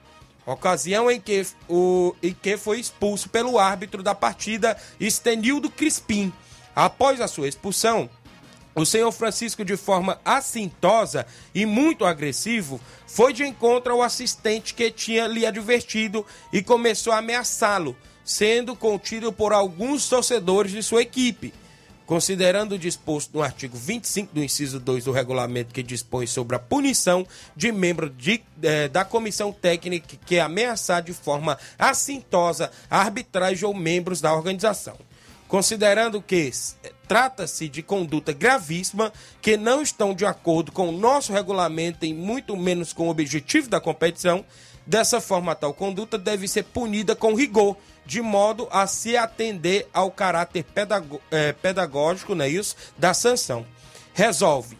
[0.46, 6.32] Ocasião em que, o, em que foi expulso pelo árbitro da partida, Estenildo Crispim.
[6.74, 8.08] Após a sua expulsão,
[8.74, 14.90] o senhor Francisco, de forma assintosa e muito agressivo, foi de encontro ao assistente que
[14.90, 21.52] tinha lhe advertido e começou a ameaçá-lo, sendo contido por alguns torcedores de sua equipe.
[22.10, 26.58] Considerando o disposto no artigo 25 do inciso 2 do regulamento que dispõe sobre a
[26.58, 33.64] punição de membro de, eh, da comissão técnica que ameaçar de forma assintosa a arbitragem
[33.64, 34.96] ou membros da organização.
[35.46, 36.50] Considerando que
[36.82, 42.12] eh, trata-se de conduta gravíssima que não estão de acordo com o nosso regulamento e
[42.12, 44.44] muito menos com o objetivo da competição,
[44.90, 50.10] dessa forma tal conduta deve ser punida com rigor de modo a se atender ao
[50.10, 50.66] caráter
[51.30, 53.64] é, pedagógico, não é isso, da sanção.
[54.12, 54.76] Resolve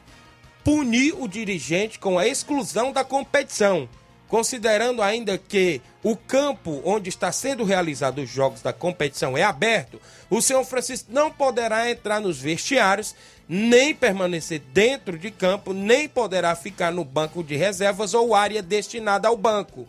[0.64, 3.88] punir o dirigente com a exclusão da competição,
[4.26, 10.00] considerando ainda que o campo onde está sendo realizados os jogos da competição é aberto,
[10.28, 13.14] o senhor Francisco não poderá entrar nos vestiários,
[13.48, 19.28] nem permanecer dentro de campo, nem poderá ficar no banco de reservas ou área destinada
[19.28, 19.86] ao banco.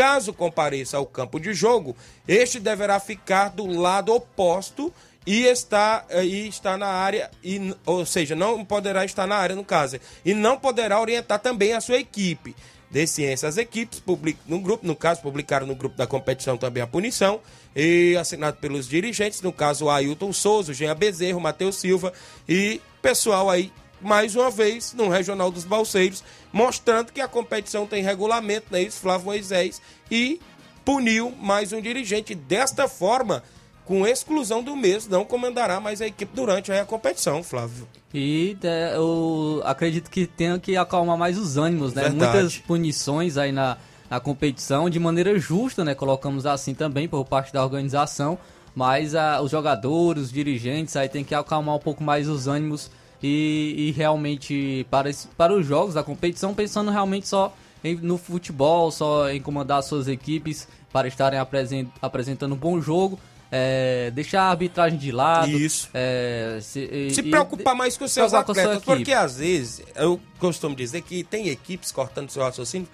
[0.00, 1.94] Caso compareça ao campo de jogo,
[2.26, 4.90] este deverá ficar do lado oposto
[5.26, 9.54] e está, eh, e está na área, e, ou seja, não poderá estar na área
[9.54, 12.56] no caso, e não poderá orientar também a sua equipe
[12.90, 13.46] de ciência.
[13.46, 17.38] As equipes publicam no grupo, no caso, publicaram no grupo da competição também a punição,
[17.76, 22.10] e assinado pelos dirigentes, no caso, Ailton Souza, Jean Bezerro, Matheus Silva
[22.48, 28.02] e pessoal aí mais uma vez, no Regional dos Balseiros, mostrando que a competição tem
[28.02, 28.82] regulamento, né?
[28.82, 30.40] Isso, Flávio Moisés, e
[30.84, 32.34] puniu mais um dirigente.
[32.34, 33.42] Desta forma,
[33.84, 37.88] com exclusão do mês, não comandará mais a equipe durante a competição, Flávio.
[38.12, 42.02] E é, eu acredito que tenha que acalmar mais os ânimos, né?
[42.02, 42.32] Verdade.
[42.32, 43.76] Muitas punições aí na,
[44.08, 45.94] na competição, de maneira justa, né?
[45.94, 48.38] Colocamos assim também por parte da organização,
[48.74, 52.46] mas a, ah, os jogadores, os dirigentes aí tem que acalmar um pouco mais os
[52.46, 52.90] ânimos
[53.22, 57.54] e, e realmente para, para os jogos da competição, pensando realmente só
[57.84, 63.18] em, no futebol, só em comandar suas equipes para estarem apresent, apresentando um bom jogo.
[63.52, 65.50] É, deixar a arbitragem de lado.
[65.50, 65.88] Isso.
[65.92, 71.02] É, se, se preocupar mais com os seus atletas, porque às vezes, eu costumo dizer
[71.02, 72.88] que tem equipes cortando seu raciocínio,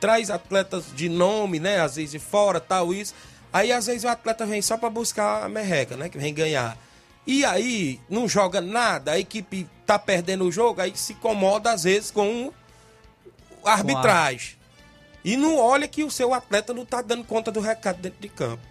[0.00, 1.80] traz atletas de nome, né?
[1.80, 3.14] Às vezes de fora, tal, isso.
[3.52, 6.08] Aí às vezes o atleta vem só para buscar a merreca, né?
[6.08, 6.76] Que vem ganhar.
[7.26, 11.84] E aí não joga nada, a equipe tá perdendo o jogo, aí se incomoda às
[11.84, 12.52] vezes com
[13.64, 14.56] arbitragem.
[15.24, 18.28] E não olha que o seu atleta não tá dando conta do recado dentro de
[18.28, 18.62] campo.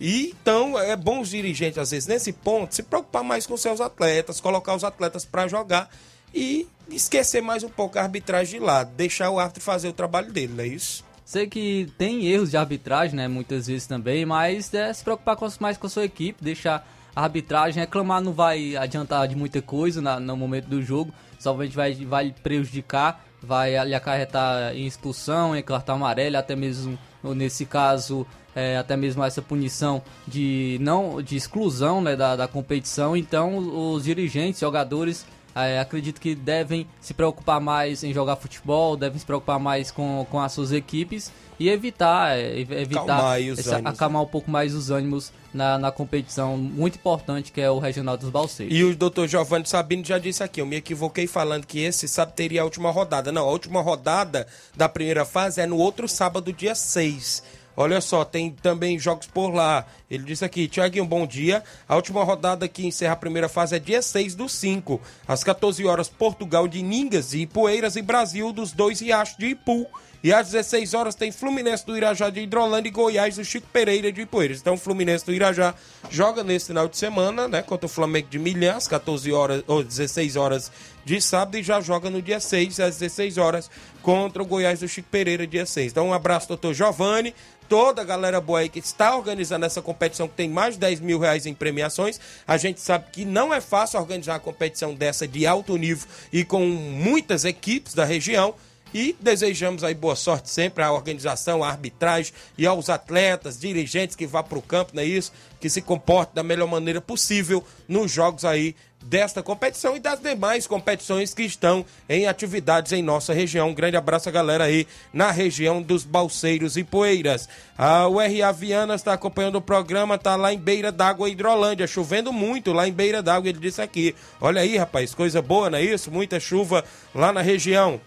[0.00, 3.80] E então é bom os dirigentes, às vezes, nesse ponto, se preocupar mais com seus
[3.80, 5.90] atletas, colocar os atletas para jogar
[6.34, 10.30] e esquecer mais um pouco a arbitragem de lado, deixar o árbitro fazer o trabalho
[10.32, 11.04] dele, não é isso?
[11.24, 15.48] Sei que tem erros de arbitragem, né, muitas vezes também, mas é se preocupar com,
[15.58, 17.80] mais com a sua equipe, deixar arbitragem.
[17.80, 22.34] Reclamar não vai adiantar de muita coisa na, no momento do jogo, somente vai, vai
[22.42, 28.26] prejudicar, vai lhe acarretar em expulsão, em cartão amarelo, até mesmo nesse caso.
[28.54, 33.14] É, até mesmo essa punição de não de exclusão né, da, da competição.
[33.14, 33.58] Então,
[33.92, 39.26] os dirigentes, jogadores, é, acredito que devem se preocupar mais em jogar futebol, devem se
[39.26, 44.50] preocupar mais com, com as suas equipes e evitar, é, evitar essa, acalmar um pouco
[44.50, 48.76] mais os ânimos na, na competição muito importante que é o Regional dos Balseiros.
[48.76, 52.34] E o doutor Giovanni Sabino já disse aqui, eu me equivoquei falando que esse sábado
[52.34, 53.32] teria a última rodada.
[53.32, 57.42] Não, a última rodada da primeira fase é no outro sábado, dia 6.
[57.78, 59.84] Olha só, tem também jogos por lá.
[60.10, 61.62] Ele disse aqui, Tiaguinho, bom dia.
[61.86, 64.98] A última rodada que encerra a primeira fase é dia 6 do 5.
[65.28, 69.86] Às 14 horas, Portugal de Ningas e Poeiras e Brasil dos dois Riachos de Ipu
[70.26, 74.10] E às 16 horas tem Fluminense do Irajá de Hidrolândia e Goiás do Chico Pereira
[74.10, 74.58] de Ipueiras.
[74.58, 75.72] Então o Fluminense do Irajá
[76.10, 77.62] joga nesse final de semana, né?
[77.62, 80.72] Contra o Flamengo de Milhã, às 14 horas ou 16 horas
[81.04, 83.70] de sábado e já joga no dia 6, às 16 horas,
[84.02, 85.92] contra o Goiás do Chico Pereira, dia 6.
[85.92, 87.32] Então, um abraço, doutor Giovanni,
[87.68, 90.98] toda a galera boa aí que está organizando essa competição, que tem mais de 10
[91.02, 92.18] mil reais em premiações.
[92.48, 96.44] A gente sabe que não é fácil organizar uma competição dessa de alto nível e
[96.44, 98.56] com muitas equipes da região.
[98.96, 104.26] E desejamos aí boa sorte sempre à organização, à arbitragem e aos atletas, dirigentes que
[104.26, 105.34] vá para o campo, não é isso?
[105.60, 108.74] Que se comportem da melhor maneira possível nos jogos aí
[109.04, 113.68] desta competição e das demais competições que estão em atividades em nossa região.
[113.68, 117.46] Um grande abraço a galera aí na região dos Balseiros e Poeiras.
[117.76, 122.32] Ah, o RA Viana está acompanhando o programa, está lá em Beira d'Água, Hidrolândia, chovendo
[122.32, 124.14] muito lá em Beira d'Água, ele disse aqui.
[124.40, 126.10] Olha aí, rapaz, coisa boa, não é isso?
[126.10, 126.82] Muita chuva
[127.14, 128.00] lá na região.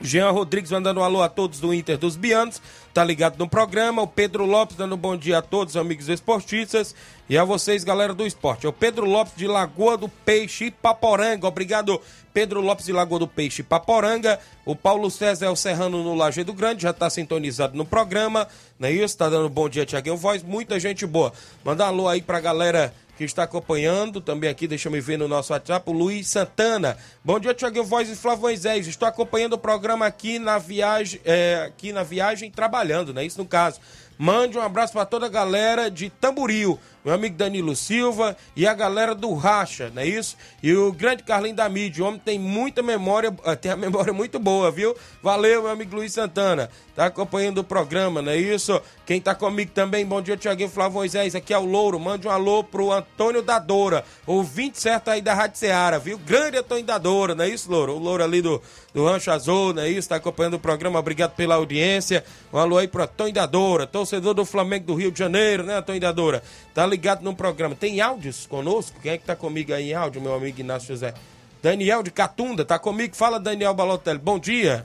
[0.00, 2.60] Jean Rodrigues mandando um alô a todos do Inter dos Bianos,
[2.94, 4.02] tá ligado no programa.
[4.02, 6.94] O Pedro Lopes dando um bom dia a todos, amigos esportistas.
[7.28, 8.66] E a vocês, galera do esporte.
[8.66, 11.46] É o Pedro Lopes de Lagoa do Peixe, Paporanga.
[11.46, 12.00] Obrigado,
[12.32, 14.40] Pedro Lopes de Lagoa do Peixe, Paporanga.
[14.64, 18.48] O Paulo César é o Serrano no Lajeado Grande, já tá sintonizado no programa.
[18.78, 19.16] Não é isso?
[19.16, 20.42] Tá dando um bom dia, Tiaguinho Voz.
[20.42, 21.32] Muita gente boa.
[21.64, 25.18] Mandar um alô aí pra galera que está acompanhando também aqui, deixa eu me ver
[25.18, 26.96] no nosso WhatsApp, o Luiz Santana.
[27.22, 28.86] Bom dia, Tiaguinho Voz e Flávio Moisés.
[28.86, 33.22] Estou acompanhando o programa aqui na viagem, é, aqui na viagem trabalhando, né?
[33.22, 33.78] Isso no caso.
[34.16, 38.74] Mande um abraço para toda a galera de Tamboril, meu amigo Danilo Silva e a
[38.74, 40.36] galera do Racha, não é isso?
[40.62, 44.38] E o grande Carlinho da Mídia, o homem tem muita memória, tem a memória muito
[44.38, 44.94] boa, viu?
[45.22, 46.70] Valeu, meu amigo Luiz Santana.
[46.94, 48.78] Tá acompanhando o programa, não é isso?
[49.06, 51.98] Quem tá comigo também, bom dia, Tiaguinho Flávio Moisés, aqui é o Louro.
[51.98, 56.18] Mande um alô pro Antônio Dadora, ouvinte certo aí da Rádio Ceará, viu?
[56.18, 57.94] Grande Antônio Dadora, não é isso, Louro?
[57.94, 58.60] O Louro ali do,
[58.92, 60.10] do Rancho Azul, não é isso?
[60.10, 62.22] Tá acompanhando o programa, obrigado pela audiência.
[62.52, 66.00] Um alô aí pro Antônio Dadora, torcedor do Flamengo do Rio de Janeiro, né, Antônio
[66.00, 66.42] Dadora?
[66.74, 67.74] Tá ligado no programa.
[67.74, 69.00] Tem áudios conosco?
[69.00, 71.14] Quem é que tá comigo aí em áudio, meu amigo Inácio José?
[71.62, 73.14] Daniel de Catunda, tá comigo?
[73.14, 74.18] Fala, Daniel Balotelli.
[74.18, 74.84] Bom dia.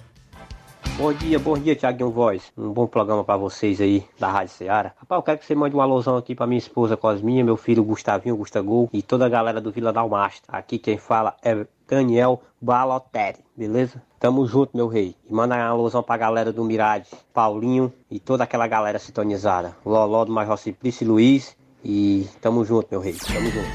[0.97, 2.53] Bom dia, bom dia, Thiaguinho Voz.
[2.57, 4.93] Um bom programa para vocês aí da Rádio Ceará.
[4.95, 7.83] Rapaz, eu quero que você mande um alôzão aqui para minha esposa Cosminha, meu filho
[7.83, 10.43] Gustavinho, Gustagol e toda a galera do Vila Dalmasta.
[10.47, 14.01] Aqui quem fala é Daniel Balotelli, beleza?
[14.19, 15.15] Tamo junto, meu rei.
[15.29, 19.75] E manda um alôzão pra galera do Mirade, Paulinho e toda aquela galera sintonizada.
[19.85, 21.57] Loló do Major Simplício Luiz.
[21.86, 23.13] E tamo junto, meu rei.
[23.13, 23.69] Tamo junto.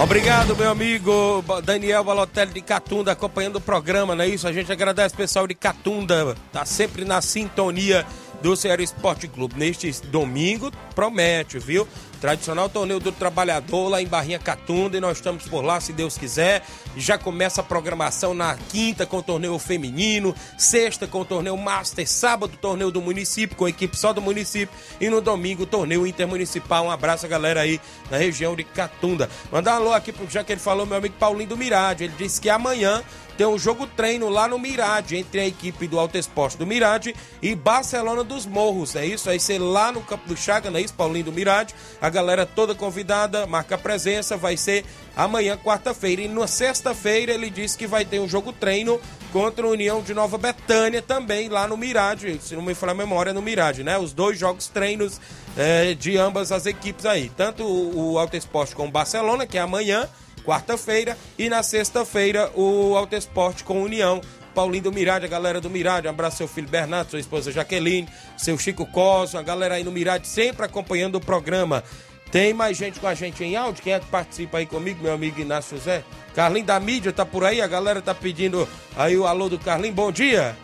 [0.00, 4.46] Obrigado, meu amigo Daniel Balotelli de Catunda, acompanhando o programa, não é isso?
[4.46, 8.06] A gente agradece o pessoal de Catunda, tá sempre na sintonia
[8.40, 9.56] do Ceará Esporte Clube.
[9.58, 11.86] Neste domingo, promete, viu?
[12.20, 16.18] Tradicional torneio do trabalhador lá em Barrinha Catunda e nós estamos por lá, se Deus
[16.18, 16.64] quiser.
[16.96, 22.08] Já começa a programação na quinta com o torneio feminino, sexta com o torneio Master,
[22.08, 26.84] sábado torneio do município com a equipe só do município e no domingo torneio intermunicipal.
[26.84, 29.30] Um abraço a galera aí na região de Catunda.
[29.52, 32.04] Mandar um alô aqui pro já que ele falou meu amigo Paulinho do Mirade.
[32.04, 33.02] Ele disse que amanhã
[33.38, 37.14] tem um jogo treino lá no Mirade, entre a equipe do Alto Esporte do Mirade
[37.40, 38.96] e Barcelona dos Morros.
[38.96, 39.26] É isso?
[39.26, 41.72] Vai ser lá no Campo do Chaga, não é isso, Paulinho do Mirade?
[42.02, 44.84] A galera toda convidada, marca presença, vai ser
[45.16, 46.22] amanhã, quarta-feira.
[46.22, 49.00] E na sexta-feira ele disse que vai ter um jogo treino
[49.32, 52.96] contra a União de Nova Betânia também lá no Mirade, se não me falar a
[52.96, 53.96] memória, no Mirade, né?
[53.96, 55.20] Os dois jogos treinos
[55.56, 59.60] é, de ambas as equipes aí, tanto o, Alto Esporte com o Barcelona, que é
[59.60, 60.08] amanhã,
[60.48, 64.22] quarta-feira, e na sexta-feira o Alto Esporte com União.
[64.54, 68.08] Paulinho do Mirade, a galera do Mirade, um abraço seu filho Bernardo, sua esposa Jaqueline,
[68.36, 71.84] seu Chico Coso, a galera aí no Mirade, sempre acompanhando o programa.
[72.32, 73.82] Tem mais gente com a gente em áudio?
[73.82, 76.02] Quem é que participa aí comigo, meu amigo Inácio José?
[76.34, 79.94] Carlinho da mídia tá por aí, a galera tá pedindo aí o alô do Carlinho,
[79.94, 80.56] bom dia.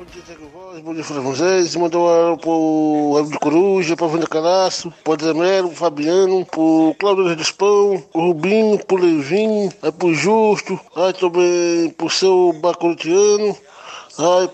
[0.00, 1.76] Bom dia, Tiago Voz, bom dia, Flávio Moisés.
[1.76, 6.96] Mandou um alô pro Alvo de Coruja, pra Vanda Calaço, pro Adriano pro Fabiano, pro
[6.98, 13.54] Claudio Despão, pro Rubinho, pro Leivinho, aí pro Justo, aí também pro seu Bacorutiano,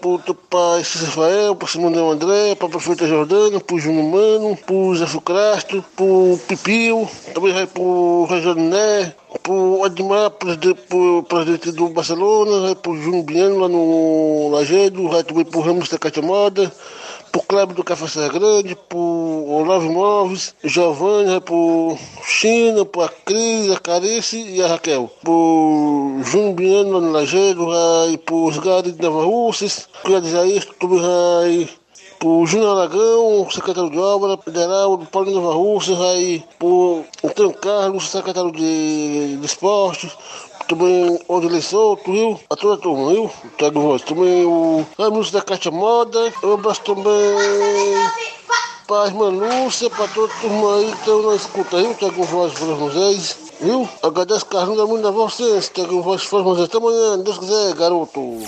[0.01, 4.95] pro teu pai Cícero Rafael, pro Simão André, pra Prefeita Jordana, pro Júnior Mano, pro
[4.95, 9.13] Zé Fucrasto, pro Pipio, também vai pro Rogério Né,
[9.43, 15.45] pro Admar, pro presidente do Barcelona, vai pro Júnior Biano lá no Lajedo, vai também
[15.45, 16.73] pro Ramos da Catamada,
[17.37, 23.71] pro Cleber do Café Serra Grande, pro Olavo Móveis, Giovanni, pro China, pro a Cris,
[23.71, 29.25] a Carice e a Raquel, pro Júnior Biano no Lajedo, vai pro Osgari de Nova
[29.25, 31.69] Russas, pro também vai
[32.19, 38.09] pro Júnior Aragão, secretário de obra federal, do Paulo Nova Rússia, aí pro Antônio Carlos,
[38.09, 40.11] secretário de, de esportes,
[40.67, 42.41] também Odilei Souto, viu?
[42.51, 43.31] A toda a turma, viu?
[43.57, 44.03] Tiago Voz.
[44.03, 46.33] Também o Ramilson da Caixa Moda.
[46.43, 47.05] Um abraço também
[48.87, 51.95] pra irmã Lúcia, pra toda a turma aí que estão na escuta, viu?
[51.95, 53.39] Tiago Voz, Flores Moisés.
[53.61, 53.89] Viu?
[54.03, 55.71] Agradeço Carlinhos Mundo da vocês.
[55.71, 56.69] Tiago Voz, Flores Moisés.
[56.69, 58.39] Até amanhã, Deus quiser, garoto.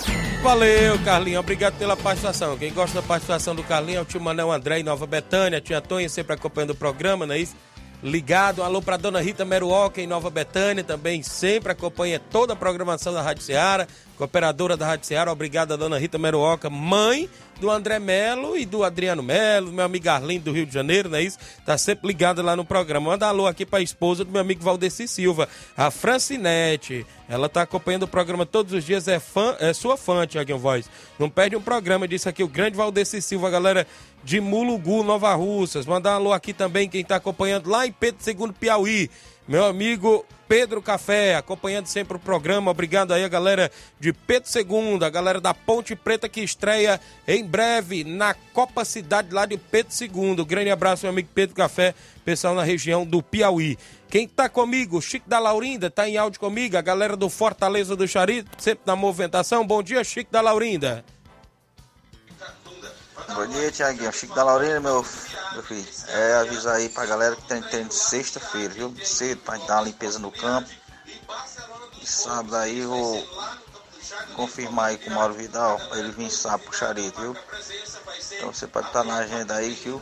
[0.43, 1.39] Valeu, Carlinhos.
[1.39, 2.57] Obrigado pela participação.
[2.57, 5.81] Quem gosta da participação do Carlinhos é o tio Manel André em Nova Betânia, tia
[5.81, 7.55] Tonha sempre acompanhando o programa, não é isso?
[8.01, 13.13] Ligado, alô pra dona Rita Meruoca em Nova Betânia, também sempre acompanha toda a programação
[13.13, 13.85] da Rádio Ceará,
[14.17, 17.29] cooperadora da Rádio Ceará, obrigado a dona Rita Meruoca, mãe
[17.59, 21.17] do André Melo e do Adriano Melo, meu amigo Arlindo do Rio de Janeiro, não
[21.17, 21.37] é isso?
[21.65, 23.11] Tá sempre ligado lá no programa.
[23.11, 27.05] Manda alô aqui pra esposa do meu amigo Valdeci Silva, a Francinete.
[27.27, 30.89] Ela tá acompanhando o programa todos os dias, é fã, é sua fã, Tiaguinho Voz.
[31.19, 33.85] Não perde um programa, disse aqui o grande Valdeci Silva, galera
[34.23, 35.85] de Mulugu, Nova Russas.
[35.85, 39.09] Mandar um alô aqui também, quem tá acompanhando lá em Pedro II Piauí.
[39.49, 42.69] Meu amigo Pedro Café, acompanhando sempre o programa.
[42.69, 47.43] Obrigado aí a galera de Pedro II, a galera da Ponte Preta que estreia em
[47.43, 50.45] breve na Copa Cidade lá de Pedro II.
[50.45, 53.75] Grande abraço, meu amigo Pedro Café, pessoal na região do Piauí.
[54.07, 55.01] Quem tá comigo?
[55.01, 56.77] Chico da Laurinda, tá em áudio comigo.
[56.77, 59.65] A galera do Fortaleza do Charito, sempre na movimentação.
[59.65, 61.03] Bom dia, Chico da Laurinda.
[63.35, 64.11] Bom dia, Tiaguinho.
[64.11, 65.05] Chico da Laurinda, meu,
[65.53, 65.87] meu filho.
[66.07, 68.95] É avisar aí pra galera que tem treino de sexta-feira, viu?
[69.03, 70.69] Cedo, pra dar uma limpeza no campo.
[72.01, 73.27] E sábado aí vou
[74.35, 77.35] confirmar aí com o Mauro Vidal pra ele vir sábado pro Charito, viu?
[78.31, 80.01] Então você pode estar na agenda aí, viu?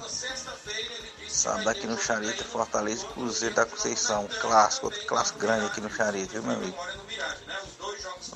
[1.28, 4.28] Sábado aqui no Charito, Fortaleza e Cruzeiro da Conceição.
[4.41, 6.78] Clássico, outro clássico grande aqui no Charito, viu, meu amigo?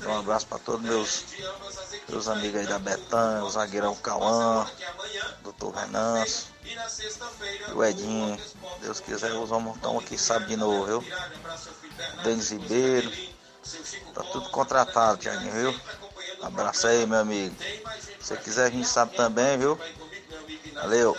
[0.06, 1.26] Um abraço para todos meus,
[2.10, 4.68] meus amigos aí da Betânia, o zagueirão Cauã,
[5.44, 6.48] doutor Renanço,
[7.74, 8.38] o Edinho.
[8.82, 11.04] Deus quiser, nós vamos estar aqui sábado de novo, viu?
[12.24, 13.12] Denis Ribeiro.
[14.14, 15.82] Tá tudo contratado, Tiaguinho, viu?
[16.42, 17.56] Abraço aí, meu amigo.
[18.20, 19.78] Se quiser vir sábado também, viu?
[20.74, 21.16] Valeu.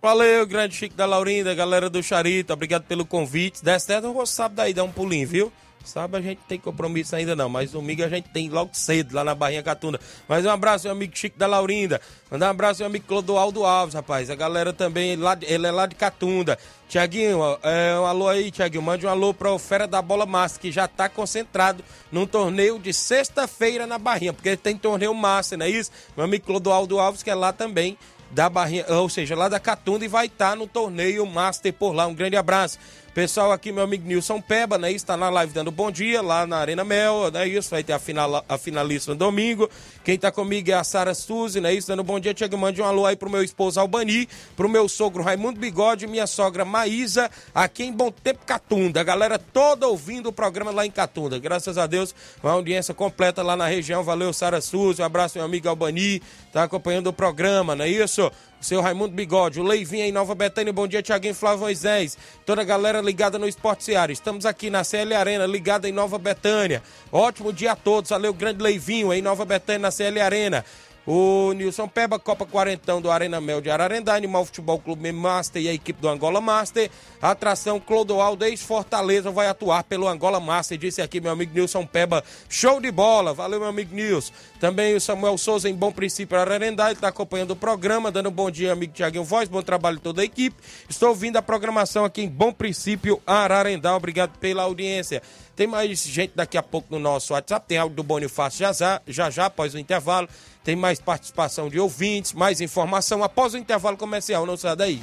[0.00, 3.58] Valeu, grande Chico da Laurinda, galera do Charito, obrigado pelo convite.
[3.80, 5.52] Certo, eu vou sábado aí dar um pulinho, viu?
[5.86, 9.22] Sábado a gente tem compromisso ainda não, mas domingo a gente tem logo cedo lá
[9.22, 10.00] na Barrinha Catunda.
[10.28, 12.00] Mas um abraço, meu amigo Chico da Laurinda.
[12.30, 14.28] Mandar um abraço, meu amigo Clodoaldo Alves, rapaz.
[14.30, 16.58] A galera também, ele, lá, ele é lá de Catunda.
[16.88, 18.82] Tiaguinho, é, um alô aí, Tiaguinho.
[18.82, 22.78] Mande um alô para o Fera da Bola Massa, que já está concentrado num torneio
[22.78, 25.90] de sexta-feira na Barrinha, porque tem torneio massa, não é isso?
[26.16, 27.96] Meu amigo Clodoaldo Alves, que é lá também
[28.30, 32.06] da Barrinha, ou seja, lá da Catunda e vai estar no torneio Master por lá.
[32.06, 32.78] Um grande abraço.
[33.16, 34.92] Pessoal aqui, meu amigo Nilson Peba, né?
[34.92, 37.48] Está na live dando bom dia lá na Arena Mel, né?
[37.48, 39.70] Isso, vai ter a, final, a finalista no domingo.
[40.04, 41.72] Quem tá comigo é a Sara Suzy, né?
[41.72, 42.34] Isso, dando bom dia.
[42.34, 46.26] Tiago, mande um alô aí pro meu esposo Albani, pro meu sogro Raimundo Bigode, minha
[46.26, 49.00] sogra Maísa, aqui em Bom Tempo Catunda.
[49.00, 51.38] A galera toda ouvindo o programa lá em Catunda.
[51.38, 54.04] Graças a Deus, uma audiência completa lá na região.
[54.04, 55.00] Valeu, Sara Suzy.
[55.00, 56.20] Um abraço, meu amigo Albani,
[56.52, 58.30] tá acompanhando o programa, não é isso?
[58.66, 62.64] Seu Raimundo Bigode, o Leivinho em Nova Betânia, bom dia, Tiaguinho Flávio Moisés, toda a
[62.64, 64.10] galera ligada no Esporte Seara.
[64.10, 66.82] Estamos aqui na CL Arena, ligada em Nova Betânia.
[67.12, 70.64] Ótimo dia a todos, valeu, grande Leivinho em Nova Betânia, na CL Arena.
[71.06, 75.68] O Nilson Peba, Copa Quarentão do Arena Mel de Ararendá, Animal Futebol Clube Master e
[75.68, 76.90] a equipe do Angola Master.
[77.22, 82.24] A atração Clodoaldo ex-Fortaleza vai atuar pelo Angola Master, disse aqui meu amigo Nilson Peba.
[82.48, 84.32] Show de bola, valeu meu amigo Nilson.
[84.58, 88.32] Também o Samuel Souza em Bom Princípio Ararendá, ele está acompanhando o programa, dando um
[88.32, 90.56] bom dia, amigo Tiaguinho Voz, bom trabalho toda a equipe.
[90.88, 95.22] Estou ouvindo a programação aqui em Bom Princípio Ararendá, obrigado pela audiência.
[95.56, 99.00] Tem mais gente daqui a pouco no nosso WhatsApp, tem áudio do Bonifácio já já,
[99.08, 100.28] já, já após o intervalo.
[100.62, 104.44] Tem mais participação de ouvintes, mais informação após o intervalo comercial.
[104.44, 105.02] Não sai daí.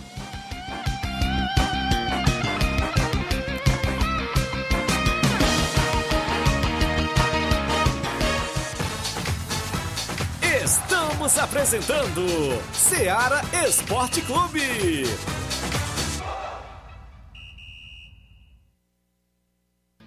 [10.63, 12.27] Estamos apresentando
[12.73, 15.05] Seara Esporte Clube.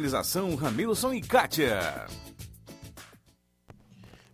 [0.00, 2.06] Organização Ramilson e Kátia.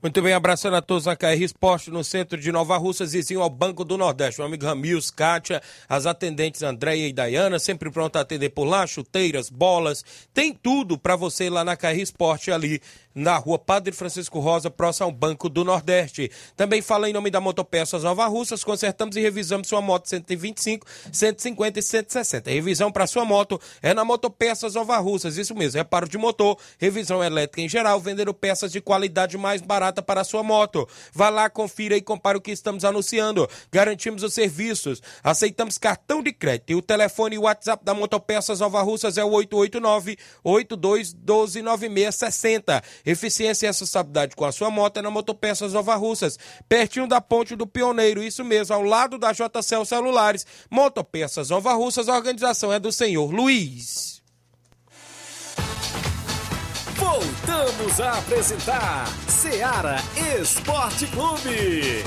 [0.00, 3.50] Muito bem, abraçando a todos na KR Esporte, no centro de Nova Russas, vizinho ao
[3.50, 4.38] Banco do Nordeste.
[4.38, 8.86] Meu amigo Ramils, Kátia, as atendentes Andréia e Dayana, sempre pronta a atender por lá,
[8.86, 12.80] chuteiras, bolas, tem tudo para você lá na KR Esporte ali
[13.16, 16.30] na rua Padre Francisco Rosa, próximo ao Banco do Nordeste.
[16.54, 21.78] Também fala em nome da Motopeças Nova Russas, consertamos e revisamos sua moto 125, 150
[21.78, 22.50] e 160.
[22.50, 27.24] Revisão para sua moto é na Motopeças Nova Russas, isso mesmo, reparo de motor, revisão
[27.24, 30.86] elétrica em geral, vendendo peças de qualidade mais barata para sua moto.
[31.10, 33.48] Vá lá, confira e compare o que estamos anunciando.
[33.72, 38.60] Garantimos os serviços, aceitamos cartão de crédito e o telefone e o WhatsApp da Motopeças
[38.60, 42.82] Nova Russas é o 889 8212 9660.
[43.06, 46.36] Eficiência e responsabilidade com a sua moto é na Motopeças Nova Russas,
[46.68, 50.44] pertinho da Ponte do Pioneiro, isso mesmo, ao lado da JCL Celulares.
[50.68, 54.20] Motopeças Nova Russas, a organização é do senhor Luiz.
[56.96, 59.98] Voltamos a apresentar Seara
[60.40, 62.02] Esporte Clube.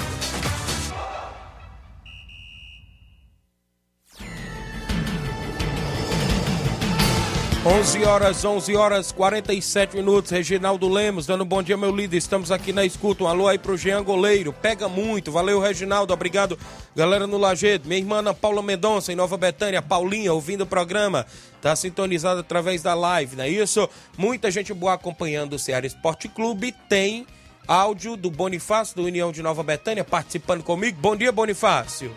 [7.71, 10.31] 11 horas, 11 horas, 47 minutos.
[10.31, 12.17] Reginaldo Lemos, dando um bom dia, meu líder.
[12.17, 13.23] Estamos aqui na escuta.
[13.23, 14.51] Um alô aí pro Jean Goleiro.
[14.51, 15.31] Pega muito.
[15.31, 16.11] Valeu, Reginaldo.
[16.11, 16.57] Obrigado,
[16.95, 17.87] galera no Lajedo.
[17.87, 19.83] Minha irmã Ana Paula Mendonça, em Nova Betânia.
[19.83, 21.27] Paulinha, ouvindo o programa.
[21.61, 23.87] Tá sintonizada através da live, não é isso?
[24.17, 26.73] Muita gente boa acompanhando o Ceará Esporte Clube.
[26.89, 27.27] Tem
[27.67, 30.97] áudio do Bonifácio, do União de Nova Betânia, participando comigo.
[30.99, 32.15] Bom dia, Bonifácio.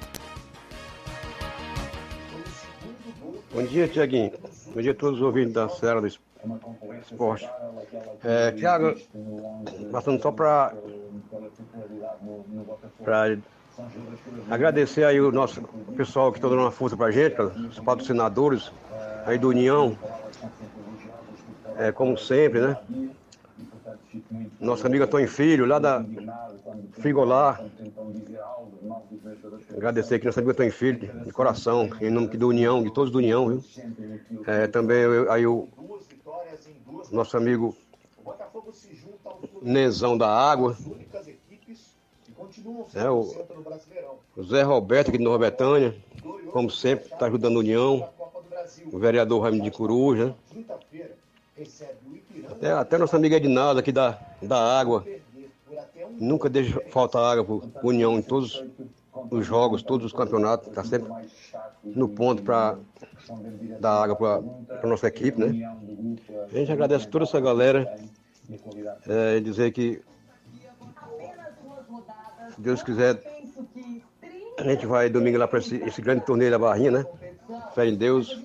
[3.53, 4.33] Bom dia, Tiaguinho.
[4.75, 7.47] Bom dia a todos os ouvintes da Serra do Esporte.
[8.25, 8.97] É, Tiago,
[9.91, 10.75] passando só para
[14.51, 15.63] agradecer aí o nosso
[15.95, 18.73] pessoal que está dando uma força para a gente, os patrocinadores
[19.27, 19.97] aí do União,
[21.77, 22.79] é, como sempre, né?
[24.61, 26.05] Nosso amigo Antônio Filho, lá da
[26.93, 27.65] Frigolar.
[29.75, 33.19] Agradecer aqui nosso amigo Antônio Filho, de coração, em nome do União, de todos do
[33.19, 33.65] União, viu?
[34.47, 35.69] É, também aí o
[37.11, 37.77] nosso amigo
[39.63, 40.77] Nezão da Água.
[42.95, 43.21] É, o,
[44.37, 45.97] o Zé Roberto aqui de Nova Betânia,
[46.51, 48.09] como sempre, está ajudando a União.
[48.93, 50.35] O vereador Raimundo de Coruja.
[52.51, 55.05] Até, até nossa amiga Edinaldo aqui da, da água.
[56.19, 58.65] Nunca deixa faltar água para União em todos
[59.31, 60.69] os jogos, todos os campeonatos.
[60.69, 61.11] Está sempre
[61.85, 62.79] no ponto para
[63.81, 65.67] dar água para a nossa equipe, né?
[66.51, 67.97] A gente agradece toda essa galera.
[69.09, 70.03] É, dizer que,
[72.55, 73.23] se Deus quiser,
[74.59, 77.07] a gente vai domingo lá para esse, esse grande torneio da Barrinha, né?
[77.75, 78.45] Fé em Deus.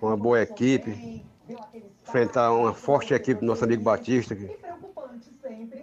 [0.00, 1.24] Com uma boa equipe
[2.02, 4.50] enfrentar uma forte equipe do nosso amigo Batista, que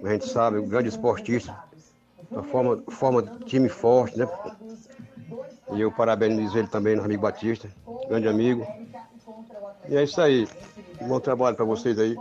[0.03, 1.55] a gente sabe, um grande esportista,
[2.29, 4.27] uma forma, forma time forte, né?
[5.73, 7.69] E eu parabenizo ele também, nosso amigo Batista,
[8.07, 8.65] grande amigo.
[9.87, 10.47] E é isso aí.
[11.01, 12.15] bom trabalho para vocês aí.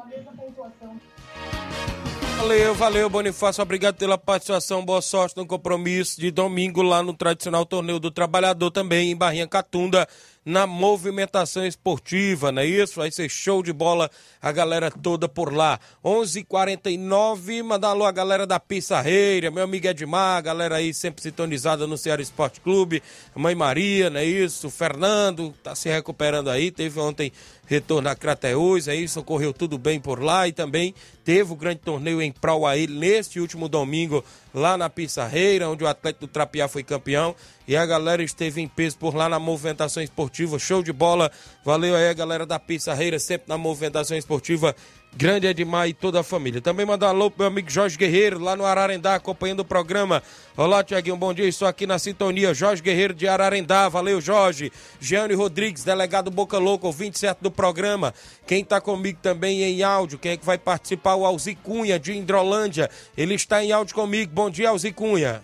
[2.43, 3.63] Valeu, valeu, Bonifácio.
[3.63, 4.85] Obrigado pela participação.
[4.85, 9.47] Boa sorte no compromisso de domingo lá no tradicional torneio do trabalhador também em Barrinha
[9.47, 10.09] Catunda
[10.45, 12.97] na movimentação esportiva, não é isso?
[12.97, 15.79] Vai ser show de bola a galera toda por lá.
[16.05, 20.93] 11:49 h 49 mandar alô a galera da Pissarreira, meu amigo Edmar, a galera aí
[20.93, 23.03] sempre sintonizada no Ceará Esporte Clube,
[23.35, 24.71] Mãe Maria, não é isso?
[24.71, 27.33] Fernando tá se recuperando aí, teve ontem
[27.67, 30.95] retorno a Crateús, é isso, ocorreu tudo bem por lá e também
[31.25, 32.35] teve o grande torneio em
[32.77, 37.35] ele neste último domingo lá na Pissarreira, onde o Atlético do Trapiá foi campeão
[37.67, 41.31] e a galera esteve em peso por lá na movimentação esportiva, show de bola.
[41.65, 44.75] Valeu aí a galera da Pissarreira, sempre na movimentação esportiva.
[45.15, 46.61] Grande Edmar e toda a família.
[46.63, 50.23] Também mandar um alô pro meu amigo Jorge Guerreiro, lá no Ararendá, acompanhando o programa.
[50.57, 51.47] Olá, Tiaguinho, bom dia.
[51.47, 52.55] Estou aqui na sintonia.
[52.55, 53.91] Jorge Guerreiro de Ararendá.
[53.91, 54.73] Valeu, Jorge.
[54.99, 58.15] Jeane Rodrigues, delegado Boca Louca, ouvinte certo do programa.
[58.47, 61.15] Quem está comigo também em áudio, quem é que vai participar?
[61.15, 62.89] O Alzi Cunha, de Indrolândia.
[63.17, 64.33] Ele está em áudio comigo.
[64.35, 65.43] Bom dia, Alzi Cunha.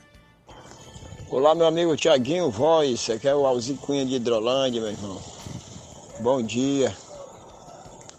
[1.30, 5.20] Olá, meu amigo Tiaguinho Voz, aqui é o Alzi Cunha de Hidrolândia, meu irmão.
[6.20, 6.90] Bom dia.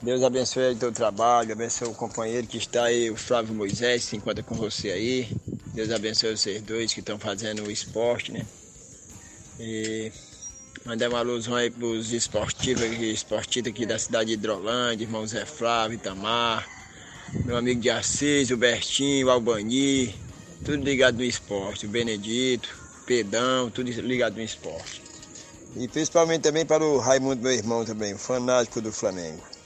[0.01, 4.09] Deus abençoe o teu trabalho, abençoe o companheiro que está aí, o Flávio Moisés, que
[4.11, 5.27] se encontra com você aí.
[5.73, 8.45] Deus abençoe vocês dois que estão fazendo o esporte, né?
[9.59, 10.09] E
[10.85, 15.45] mandar uma alusão aí para os esportivos, esportistas aqui da cidade de Hidrolândia, irmão Zé
[15.45, 16.65] Flávio, Itamar,
[17.43, 20.15] meu amigo de Assis, o Bertinho, o Albani,
[20.63, 22.73] tudo ligado no esporte, o Benedito,
[23.05, 25.01] pedão, tudo ligado no esporte.
[25.75, 29.58] E principalmente também para o Raimundo, meu irmão também, fanático do Flamengo.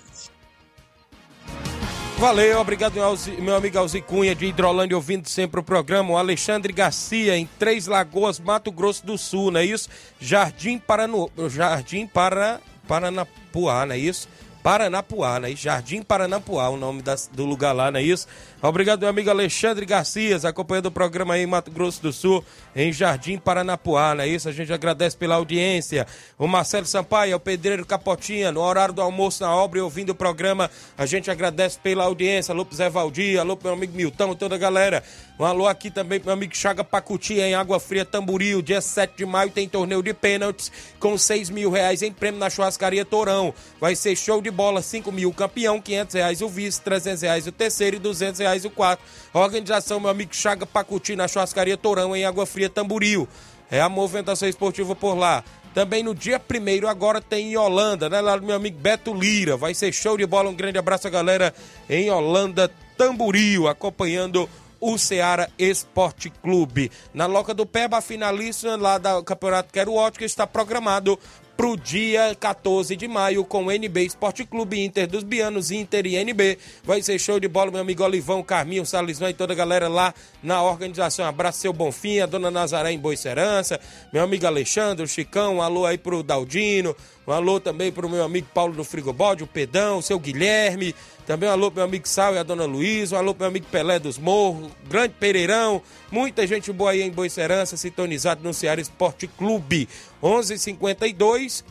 [2.24, 2.94] Valeu, obrigado
[3.40, 6.12] meu, amigo Alzi Cunha de Hidrolândia ouvindo sempre o programa.
[6.12, 9.90] O Alexandre Garcia em Três Lagoas, Mato Grosso do Sul, não é isso?
[10.22, 11.30] Jardim Paranu...
[11.50, 12.62] Jardim para...
[12.88, 14.30] Paranapuá, não é isso?
[14.64, 15.54] Paranapuá, né?
[15.54, 18.26] Jardim Paranapuá, o nome das- do lugar lá, não é isso?
[18.66, 22.42] Obrigado, meu amigo Alexandre Garcias, acompanhando o programa aí em Mato Grosso do Sul,
[22.74, 24.48] em Jardim Paranapuá, não é isso?
[24.48, 26.08] A gente agradece pela audiência.
[26.40, 30.16] O Marcelo Sampaio, o Pedreiro Capotinha, no horário do almoço na obra e ouvindo o
[30.16, 32.54] programa, a gente agradece pela audiência.
[32.54, 35.04] Alô Zé Valdir, alô meu amigo Milton, toda a galera.
[35.38, 38.62] Um alô aqui também pro meu amigo Chaga Pacutia, em Água Fria, Tamboril.
[38.62, 42.50] Dia 7 de maio tem torneio de pênaltis com 6 mil reais em prêmio na
[42.50, 43.54] churrascaria Tourão.
[43.78, 47.52] Vai ser show de bola, 5 mil campeão, 500 reais o vice, 300 reais o
[47.52, 49.02] terceiro e 200 reais o quarto.
[49.34, 53.28] Organização, meu amigo Chaga Pacuti, na churrascaria Tourão, em Água Fria, Tamboril.
[53.70, 55.44] É a movimentação esportiva por lá.
[55.74, 58.22] Também no dia primeiro agora tem em Holanda, né?
[58.22, 59.58] Lá do meu amigo Beto Lira.
[59.58, 60.50] Vai ser show de bola.
[60.50, 61.54] Um grande abraço galera
[61.90, 64.48] em Holanda, Tamboril, acompanhando
[64.80, 66.92] o Ceará Esporte Clube.
[67.14, 71.18] Na Loca do Peba, a finalista lá do Campeonato Quero Ótica está programado
[71.56, 76.06] para o dia 14 de maio com o NB Esporte Clube Inter dos Bianos, Inter
[76.06, 76.58] e NB.
[76.84, 80.14] Vai ser show de bola, meu amigo Olivão, Carminho, Salizão e toda a galera lá
[80.42, 81.26] na organização.
[81.26, 83.80] Abraço seu Bonfim, a dona Nazaré em Boicerança,
[84.12, 86.96] meu amigo Alexandre, o Chicão, um alô aí pro Daldino,
[87.26, 90.94] um alô também pro meu amigo Paulo do Frigobode, o Pedão, o seu Guilherme,
[91.26, 93.50] também um alô pro meu amigo Sal e a dona Luísa, um alô pro meu
[93.50, 98.82] amigo Pelé dos Morros, Grande Pereirão, muita gente boa aí em Boicerança, sintonizado no Ceará
[98.82, 99.88] Esporte Clube.
[100.22, 101.64] 11:52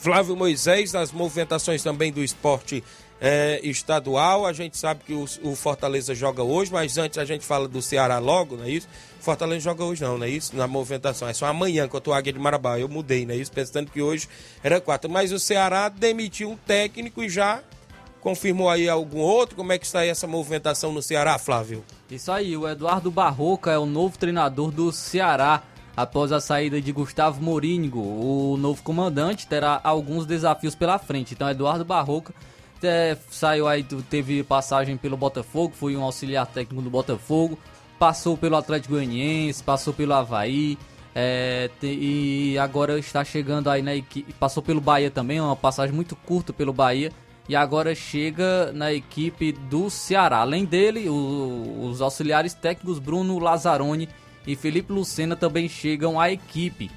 [0.00, 2.82] Flávio Moisés, nas movimentações também do esporte
[3.20, 4.46] eh, estadual.
[4.46, 7.82] A gente sabe que o, o Fortaleza joga hoje, mas antes a gente fala do
[7.82, 8.88] Ceará logo, não é isso?
[9.20, 10.56] Fortaleza joga hoje não, não é isso?
[10.56, 11.28] Na movimentação.
[11.28, 12.78] É só amanhã contra o Águia de Marabá.
[12.78, 13.52] Eu mudei, não é isso?
[13.52, 14.26] Pensando que hoje
[14.64, 15.10] era quatro.
[15.10, 17.62] Mas o Ceará demitiu um técnico e já
[18.22, 19.56] confirmou aí algum outro.
[19.56, 21.84] Como é que está aí essa movimentação no Ceará, Flávio?
[22.10, 25.62] Isso aí, o Eduardo Barroca é o novo treinador do Ceará.
[25.96, 31.34] Após a saída de Gustavo Morínigo, o novo comandante terá alguns desafios pela frente.
[31.34, 32.32] Então, Eduardo Barroca
[33.30, 37.58] saiu aí, teve passagem pelo Botafogo, foi um auxiliar técnico do Botafogo,
[37.98, 40.78] passou pelo Atlético Goianiense, passou pelo Havaí,
[41.14, 44.32] é, te- e agora está chegando aí na equipe.
[44.34, 47.10] Passou pelo Bahia também, uma passagem muito curta pelo Bahia.
[47.48, 50.38] E agora chega na equipe do Ceará.
[50.38, 54.08] Além dele, o- os auxiliares técnicos Bruno Lazzaroni
[54.46, 56.88] e Felipe Lucena também chegam à equipe.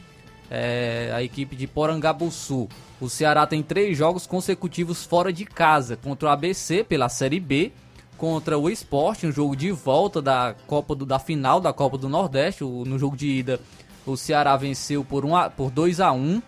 [0.55, 2.69] É, a equipe de Porangabuçu.
[3.01, 7.71] O Ceará tem três jogos consecutivos fora de casa contra o ABC pela Série B,
[8.19, 12.07] contra o Sport, um jogo de volta da Copa do, da final da Copa do
[12.07, 12.63] Nordeste.
[12.63, 13.59] No jogo de ida,
[14.05, 16.39] o Ceará venceu por, um a, por 2 a 1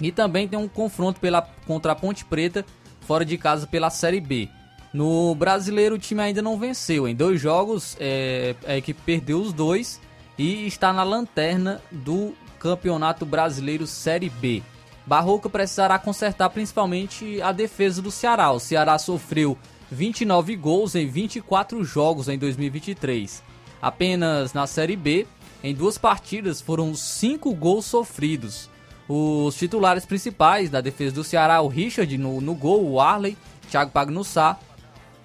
[0.00, 2.64] e também tem um confronto pela, contra a Ponte Preta
[3.02, 4.48] fora de casa pela Série B.
[4.94, 7.06] No brasileiro, o time ainda não venceu.
[7.06, 10.00] Em dois jogos, é, a equipe perdeu os dois
[10.38, 14.62] e está na lanterna do Campeonato Brasileiro Série B.
[15.06, 18.50] Barroca precisará consertar principalmente a defesa do Ceará.
[18.50, 19.56] O Ceará sofreu
[19.90, 23.42] 29 gols em 24 jogos em 2023.
[23.80, 25.26] Apenas na Série B,
[25.62, 28.68] em duas partidas, foram 5 gols sofridos.
[29.08, 33.36] Os titulares principais da defesa do Ceará, o Richard no, no gol, o Arley,
[33.70, 34.58] Thiago Pagnussá,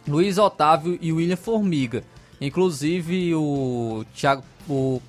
[0.07, 2.03] Luiz Otávio e William Formiga.
[2.39, 5.01] Inclusive o Thiago, o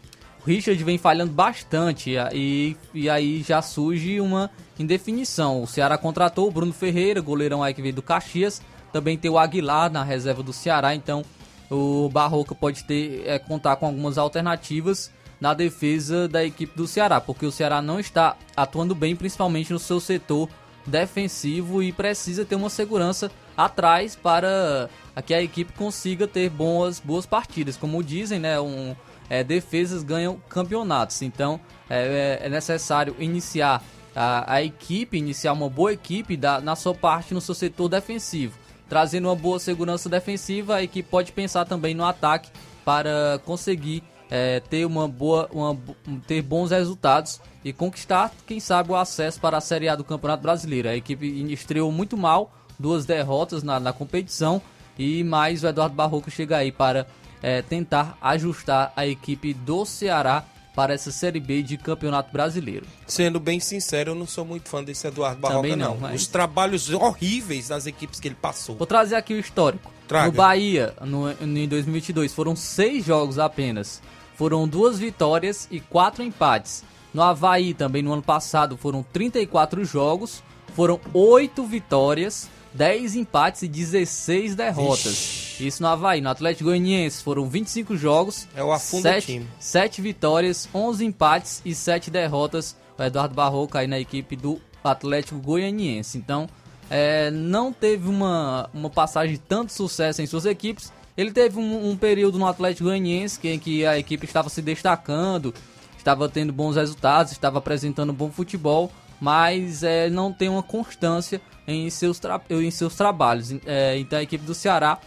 [0.46, 5.62] Richard vem falhando bastante e, e aí já surge uma indefinição.
[5.62, 8.60] O Ceará contratou o Bruno Ferreira, goleirão aí que veio do Caxias.
[8.92, 11.24] Também tem o Aguilar na reserva do Ceará, então
[11.70, 17.20] o Barroca pode ter é, contar com algumas alternativas na defesa da equipe do Ceará,
[17.20, 20.48] porque o Ceará não está atuando bem, principalmente no seu setor
[20.86, 24.88] defensivo e precisa ter uma segurança atrás para
[25.24, 27.76] que a equipe consiga ter boas, boas partidas.
[27.76, 28.94] Como dizem, né, um,
[29.32, 31.22] é, defesas ganham campeonatos.
[31.22, 31.58] Então
[31.88, 33.82] é, é necessário iniciar
[34.14, 38.58] a, a equipe, iniciar uma boa equipe da, na sua parte, no seu setor defensivo.
[38.90, 42.50] Trazendo uma boa segurança defensiva, a equipe pode pensar também no ataque
[42.84, 45.78] para conseguir é, ter uma boa, uma,
[46.26, 50.42] ter bons resultados e conquistar, quem sabe, o acesso para a Série A do Campeonato
[50.42, 50.90] Brasileiro.
[50.90, 54.60] A equipe estreou muito mal, duas derrotas na, na competição
[54.98, 57.06] e mais o Eduardo Barroco chega aí para
[57.42, 62.86] é, tentar ajustar a equipe do Ceará para essa Série B de Campeonato Brasileiro.
[63.06, 66.00] Sendo bem sincero, eu não sou muito fã desse Eduardo Barroca, Também não, não.
[66.00, 68.76] mas- Os trabalhos horríveis das equipes que ele passou.
[68.76, 69.90] Vou trazer aqui o histórico.
[70.08, 70.26] Traga.
[70.26, 74.00] No Bahia, no, em 2022, foram seis jogos apenas.
[74.34, 76.82] Foram duas vitórias e quatro empates.
[77.12, 80.42] No Havaí, também no ano passado, foram 34 jogos.
[80.74, 85.56] Foram oito vitórias, 10 empates e 16 derrotas.
[85.60, 86.20] Isso no Havaí.
[86.20, 89.46] No Atlético Goianiense foram 25 jogos, É o afundo do 7, time.
[89.58, 92.76] 7 vitórias, 11 empates e 7 derrotas.
[92.98, 96.18] O Eduardo Barroca aí na equipe do Atlético Goianiense.
[96.18, 96.48] Então,
[96.90, 100.92] é, não teve uma, uma passagem de tanto sucesso em suas equipes.
[101.16, 104.62] Ele teve um, um período no Atlético Goianiense que, em que a equipe estava se
[104.62, 105.54] destacando,
[105.96, 108.90] estava tendo bons resultados, estava apresentando bom futebol,
[109.22, 112.20] mas é, não tem uma constância em seus,
[112.50, 113.54] em seus trabalhos.
[113.64, 114.98] É, então a equipe do Ceará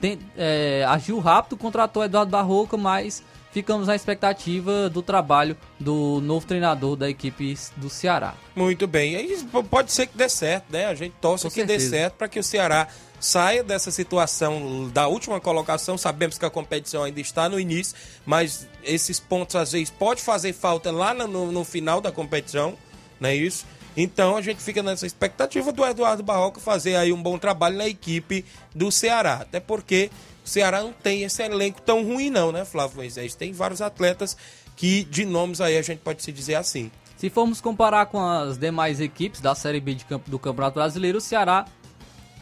[0.00, 6.44] tem- é, agiu rápido, contratou Eduardo Barroca, mas ficamos na expectativa do trabalho do novo
[6.44, 8.34] treinador da equipe do Ceará.
[8.56, 9.14] Muito bem.
[9.14, 9.38] Aí
[9.70, 10.86] pode ser que dê certo, né?
[10.86, 11.90] A gente torce Com que dê certeza.
[11.90, 12.88] certo para que o Ceará
[13.20, 15.96] saia dessa situação da última colocação.
[15.96, 17.94] Sabemos que a competição ainda está no início,
[18.26, 22.76] mas esses pontos às vezes pode fazer falta lá no- no final da competição,
[23.20, 23.66] não é isso?
[23.96, 27.86] Então a gente fica nessa expectativa do Eduardo Barroca fazer aí um bom trabalho na
[27.86, 28.44] equipe
[28.74, 29.34] do Ceará.
[29.42, 30.10] Até porque
[30.44, 33.34] o Ceará não tem esse elenco tão ruim não, né, Flávio Moisés?
[33.34, 34.36] Tem vários atletas
[34.76, 36.90] que de nomes aí a gente pode se dizer assim.
[37.16, 41.20] Se formos comparar com as demais equipes da Série B campo, do Campeonato Brasileiro, o
[41.20, 41.66] Ceará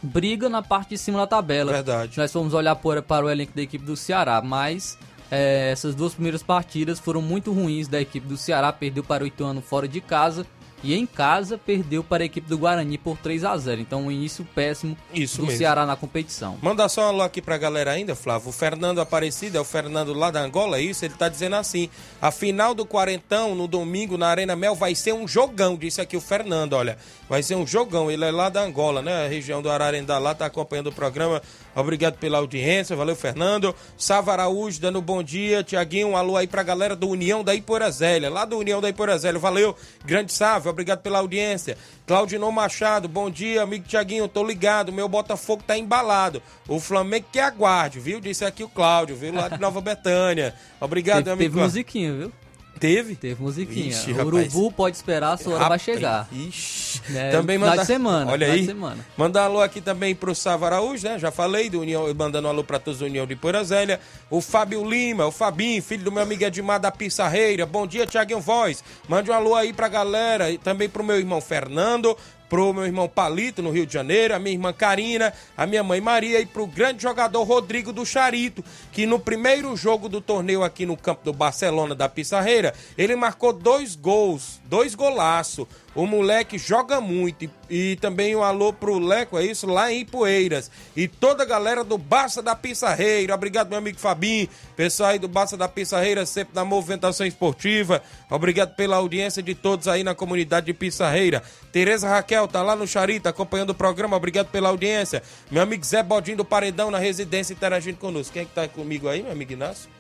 [0.01, 1.73] briga na parte de cima da tabela.
[1.73, 2.17] Verdade.
[2.17, 4.97] Nós fomos olhar por, para o elenco da equipe do Ceará, mas
[5.29, 8.73] é, essas duas primeiras partidas foram muito ruins da equipe do Ceará.
[8.73, 10.47] Perdeu para o Ituano fora de casa
[10.83, 14.11] e em casa perdeu para a equipe do Guarani por 3 a 0 Então, um
[14.11, 15.59] início péssimo Isso do mesmo.
[15.59, 16.59] Ceará na competição.
[16.63, 18.49] Manda só um alô aqui pra galera ainda, Flávio.
[18.49, 21.05] O Fernando Aparecido, é o Fernando lá da Angola, é isso?
[21.05, 25.13] Ele tá dizendo assim: a final do Quarentão no domingo na Arena Mel vai ser
[25.13, 26.97] um jogão, disse aqui o Fernando, olha.
[27.29, 28.11] Vai ser um jogão.
[28.11, 29.27] Ele é lá da Angola, né?
[29.27, 31.43] A região do Ararendá lá, tá acompanhando o programa.
[31.75, 33.75] Obrigado pela audiência, valeu, Fernando.
[33.97, 35.63] Sava Araújo dando bom dia.
[35.63, 39.39] Tiaguinho, um alô aí pra galera do União da Iporazélia, lá do União da Iporazélia.
[39.39, 41.77] Valeu, grande Sávio, obrigado pela audiência.
[42.07, 46.43] Claudinô Machado, bom dia, amigo Tiaguinho, tô ligado, meu Botafogo tá embalado.
[46.67, 48.21] O Flamengo que aguarde, viu?
[48.21, 49.35] Disse aqui o Cláudio, viu?
[49.35, 50.55] Lá de Nova Betânia.
[50.81, 51.55] Obrigado, teve, amigo.
[51.55, 52.33] teve musiquinha, viu?
[52.79, 53.15] Teve?
[53.15, 53.89] Teve musiquinha.
[53.89, 54.25] Ixi, o.
[54.25, 56.29] Urubu pode esperar, a sua hora vai Rapaz, chegar.
[56.33, 57.03] Ixi.
[57.15, 57.85] É, também manda...
[57.85, 58.31] semana.
[58.31, 58.65] Olha aí.
[58.65, 59.05] semana.
[59.17, 61.19] Mandar um alô aqui também pro Sava Araújo, né?
[61.19, 64.01] Já falei, do União, mandando um alô pra todos do União de Porazélia.
[64.31, 67.67] O Fábio Lima, o Fabinho, filho do meu amigo Edmar da Pissarreira.
[67.67, 68.83] Bom dia, Tiaguinho Voz.
[69.09, 72.17] Mande um alô aí pra galera e também pro meu irmão Fernando.
[72.49, 76.01] Pro meu irmão Palito, no Rio de Janeiro, a minha irmã Karina, a minha mãe
[76.01, 80.87] Maria e pro grande jogador Rodrigo do Charito, que no primeiro jogo do torneio aqui
[80.87, 85.67] no campo do Barcelona da Pissarreira, ele marcou dois gols, dois golaços.
[85.99, 87.45] O moleque joga muito.
[87.45, 89.67] E, e também um alô pro Leco, é isso?
[89.67, 90.71] Lá em Poeiras.
[90.97, 93.35] E toda a galera do Barça da Pissarreira.
[93.35, 94.49] Obrigado, meu amigo Fabinho.
[94.77, 98.01] Pessoal aí do Barça da Pissarreira, sempre na movimentação esportiva.
[98.31, 101.43] Obrigado pela audiência de todos aí na comunidade de Pissarreira.
[101.73, 104.17] Tereza Raquel tá lá no Charita acompanhando o programa.
[104.17, 105.21] Obrigado pela audiência.
[105.51, 108.35] Meu amigo Zé Bodinho do Paredão na residência interagindo conosco.
[108.35, 109.91] Quem é que tá comigo aí, meu amigo Inácio?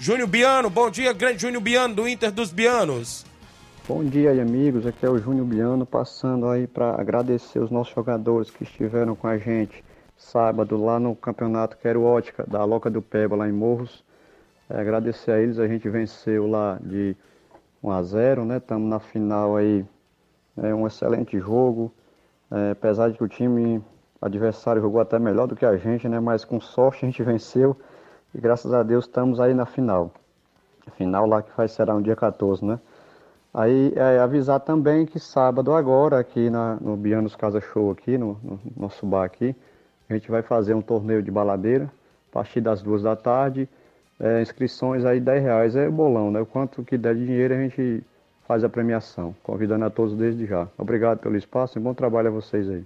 [0.00, 3.24] Júnior Biano, bom dia, grande Júnior Biano, do Inter dos Bianos.
[3.86, 4.86] Bom dia aí, amigos.
[4.86, 9.26] Aqui é o Júnior Biano passando aí para agradecer os nossos jogadores que estiveram com
[9.26, 9.84] a gente
[10.16, 14.02] sábado lá no campeonato Quero Ótica da Loca do Peba lá em Morros.
[14.70, 17.14] É, agradecer a eles, a gente venceu lá de
[17.82, 18.56] 1 a 0, né?
[18.56, 19.84] Estamos na final aí,
[20.56, 21.92] é um excelente jogo.
[22.50, 23.84] É, apesar de que o time
[24.18, 26.18] adversário jogou até melhor do que a gente, né?
[26.20, 27.76] Mas com sorte a gente venceu
[28.34, 30.10] e graças a Deus estamos aí na final.
[30.96, 32.80] Final lá que vai será no dia 14, né?
[33.54, 38.36] Aí é, avisar também que sábado agora, aqui na, no Bianos Casa Show, aqui no,
[38.42, 39.54] no nosso bar aqui,
[40.10, 43.68] a gente vai fazer um torneio de baladeira, a partir das duas da tarde.
[44.18, 46.40] É, inscrições aí 10 reais é bolão, né?
[46.40, 48.02] O quanto que der de dinheiro a gente
[48.46, 49.34] faz a premiação.
[49.44, 50.66] Convidando a todos desde já.
[50.76, 52.84] Obrigado pelo espaço e bom trabalho a vocês aí.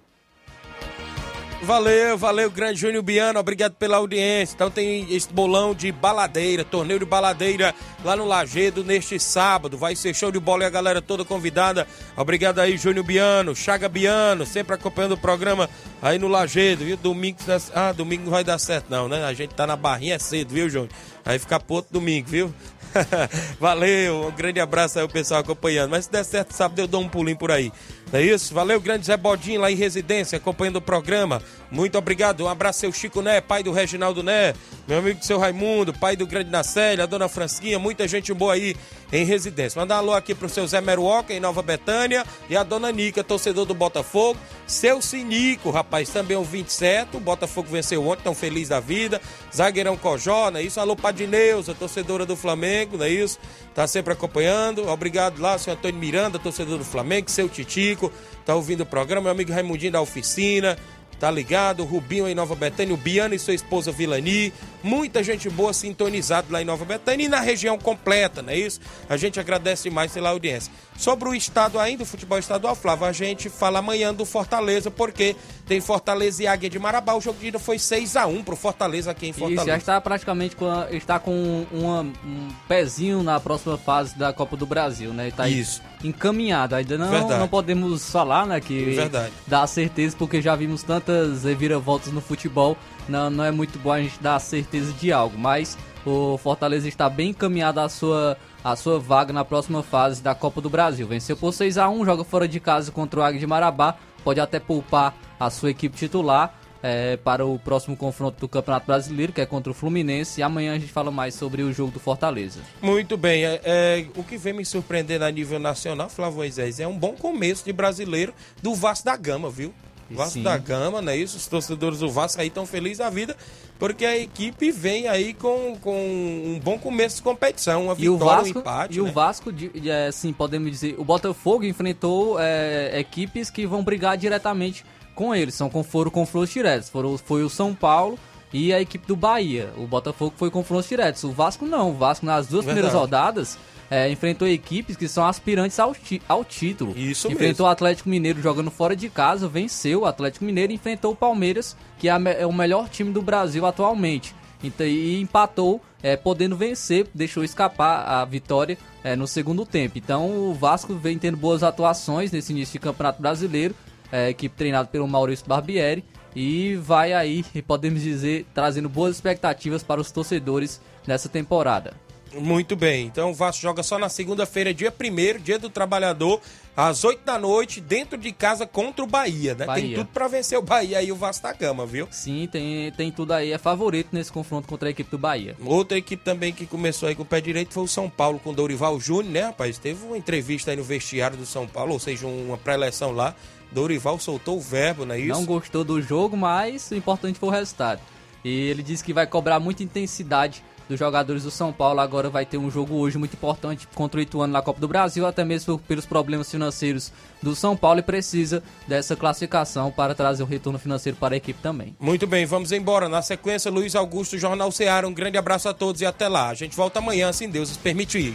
[1.60, 4.54] Valeu, valeu, grande Júnior Biano, obrigado pela audiência.
[4.54, 9.76] Então tem esse bolão de baladeira, torneio de baladeira lá no Lagedo neste sábado.
[9.76, 11.86] Vai ser show de bola e a galera toda convidada.
[12.16, 15.68] Obrigado aí, Júnior Biano, Chaga Biano, sempre acompanhando o programa
[16.00, 16.96] aí no Lagedo, viu?
[16.96, 17.38] Domingo,
[17.74, 19.24] ah, domingo não vai dar certo não, né?
[19.24, 20.90] A gente tá na barrinha é cedo, viu, Júnior?
[21.24, 22.54] Aí fica pro domingo, viu?
[23.60, 25.90] Valeu, um grande abraço aí o pessoal acompanhando.
[25.90, 27.72] Mas se der certo, sábado eu dou um pulinho por aí.
[28.10, 28.54] É isso?
[28.54, 31.42] Valeu, grande Zé Bodinho lá em residência, acompanhando o programa.
[31.70, 32.44] Muito obrigado.
[32.44, 34.54] Um abraço, seu Chico Né, pai do Reginaldo Né,
[34.86, 38.74] meu amigo seu Raimundo, pai do grande Nacélia, a dona Fransquinha, muita gente boa aí
[39.12, 39.78] em residência.
[39.78, 43.22] Mandar um alô aqui pro seu Zé Meruoca em Nova Betânia e a dona Nica,
[43.22, 44.38] torcedor do Botafogo.
[44.66, 47.16] Seu Sinico, rapaz, também um 27.
[47.16, 49.20] O Botafogo venceu ontem, tão feliz da vida.
[49.54, 50.80] Zagueirão Cojó, não é isso?
[50.80, 53.38] Alô, Padineuza, torcedora do Flamengo, não é isso?
[53.78, 54.88] Tá sempre acompanhando.
[54.88, 58.12] Obrigado lá, seu Antônio Miranda, torcedor do Flamengo, seu Titico,
[58.44, 59.22] tá ouvindo o programa.
[59.22, 60.76] Meu amigo Raimundinho da oficina.
[61.18, 61.84] Tá ligado?
[61.84, 64.52] Rubinho em Nova Betânia, o Biano e sua esposa Vilani,
[64.82, 68.80] muita gente boa sintonizada lá em Nova Betânia e na região completa, não é isso?
[69.08, 70.72] A gente agradece mais pela audiência.
[70.96, 75.36] Sobre o estado ainda, o futebol estadual, Flávio, a gente fala amanhã do Fortaleza, porque
[75.66, 77.14] tem Fortaleza e Águia de Marabá.
[77.14, 79.60] O jogo de ida foi 6 a 1 pro Fortaleza aqui em Fortaleza.
[79.62, 84.32] Isso, já está praticamente com a- está com uma- um pezinho na próxima fase da
[84.32, 85.28] Copa do Brasil, né?
[85.28, 85.82] Está Isso.
[86.02, 86.74] Encaminhado.
[86.74, 87.40] Ainda não, Verdade.
[87.40, 88.60] não podemos falar, né?
[88.60, 89.32] Que Verdade.
[89.46, 92.76] dá certeza, porque já vimos tantas reviravoltas no futebol.
[93.08, 97.08] Não, não é muito bom a gente dar certeza de algo, mas o Fortaleza está
[97.08, 101.06] bem encaminhado à sua, à sua vaga na próxima fase da Copa do Brasil.
[101.06, 103.96] Venceu por 6 a 1 joga fora de casa contra o Águia de Marabá.
[104.24, 109.32] Pode até poupar a sua equipe titular é, para o próximo confronto do Campeonato Brasileiro,
[109.32, 110.40] que é contra o Fluminense.
[110.40, 112.60] E amanhã a gente fala mais sobre o jogo do Fortaleza.
[112.80, 116.86] Muito bem, é, é, o que vem me surpreendendo a nível nacional, Flávio Moisés, é
[116.86, 119.72] um bom começo de brasileiro do Vasco da Gama, viu?
[120.16, 120.42] Vasco Sim.
[120.42, 121.36] da Gama, não é isso?
[121.36, 123.36] Os torcedores do Vasco aí estão felizes da vida,
[123.78, 128.14] porque a equipe vem aí com, com um bom começo de competição, uma E vitória,
[128.14, 129.08] o Vasco, um empate, e né?
[129.08, 129.50] o Vasco,
[129.84, 134.84] é, assim, podemos dizer, o Botafogo enfrentou é, equipes que vão brigar diretamente
[135.14, 138.18] com eles, são com, foram confrontos diretos, foram, foi o São Paulo
[138.52, 142.24] e a equipe do Bahia, o Botafogo foi confrontos diretos, o Vasco não, o Vasco
[142.24, 142.66] nas duas Verdade.
[142.66, 143.58] primeiras rodadas
[143.90, 145.94] é, enfrentou equipes que são aspirantes ao,
[146.28, 146.96] ao título.
[146.96, 147.64] Isso enfrentou mesmo.
[147.66, 151.76] o Atlético Mineiro jogando fora de casa, venceu o Atlético Mineiro e enfrentou o Palmeiras,
[151.98, 154.34] que é, me- é o melhor time do Brasil atualmente.
[154.62, 159.96] Então, e empatou, é, podendo vencer, deixou escapar a vitória é, no segundo tempo.
[159.98, 163.74] Então o Vasco vem tendo boas atuações nesse início de Campeonato Brasileiro,
[164.10, 170.00] é, equipe treinada pelo Maurício Barbieri, e vai aí, podemos dizer, trazendo boas expectativas para
[170.00, 171.94] os torcedores nessa temporada.
[172.34, 176.40] Muito bem, então o Vasco joga só na segunda-feira, dia 1 dia do trabalhador,
[176.76, 179.58] às 8 da noite, dentro de casa contra o Bahia, né?
[179.58, 179.96] Tem Bahia.
[179.96, 182.06] tudo pra vencer o Bahia aí, o Vasco da Gama, viu?
[182.10, 185.56] Sim, tem, tem tudo aí, é favorito nesse confronto contra a equipe do Bahia.
[185.64, 188.50] Outra equipe também que começou aí com o pé direito foi o São Paulo com
[188.50, 189.78] o Dorival Júnior, né, rapaz?
[189.78, 193.34] Teve uma entrevista aí no vestiário do São Paulo, ou seja, uma pré-eleção lá.
[193.72, 195.32] Dorival soltou o verbo, não é isso?
[195.32, 198.00] Não gostou do jogo, mas o importante foi o resultado.
[198.44, 202.00] E ele disse que vai cobrar muita intensidade dos jogadores do São Paulo.
[202.00, 205.26] Agora vai ter um jogo hoje muito importante contra o Ituano na Copa do Brasil,
[205.26, 207.12] até mesmo pelos problemas financeiros
[207.42, 211.60] do São Paulo e precisa dessa classificação para trazer um retorno financeiro para a equipe
[211.60, 211.94] também.
[212.00, 213.08] Muito bem, vamos embora.
[213.08, 215.06] Na sequência, Luiz Augusto, Jornal Ceará.
[215.06, 216.48] Um grande abraço a todos e até lá.
[216.48, 218.34] A gente volta amanhã, se Deus nos permitir.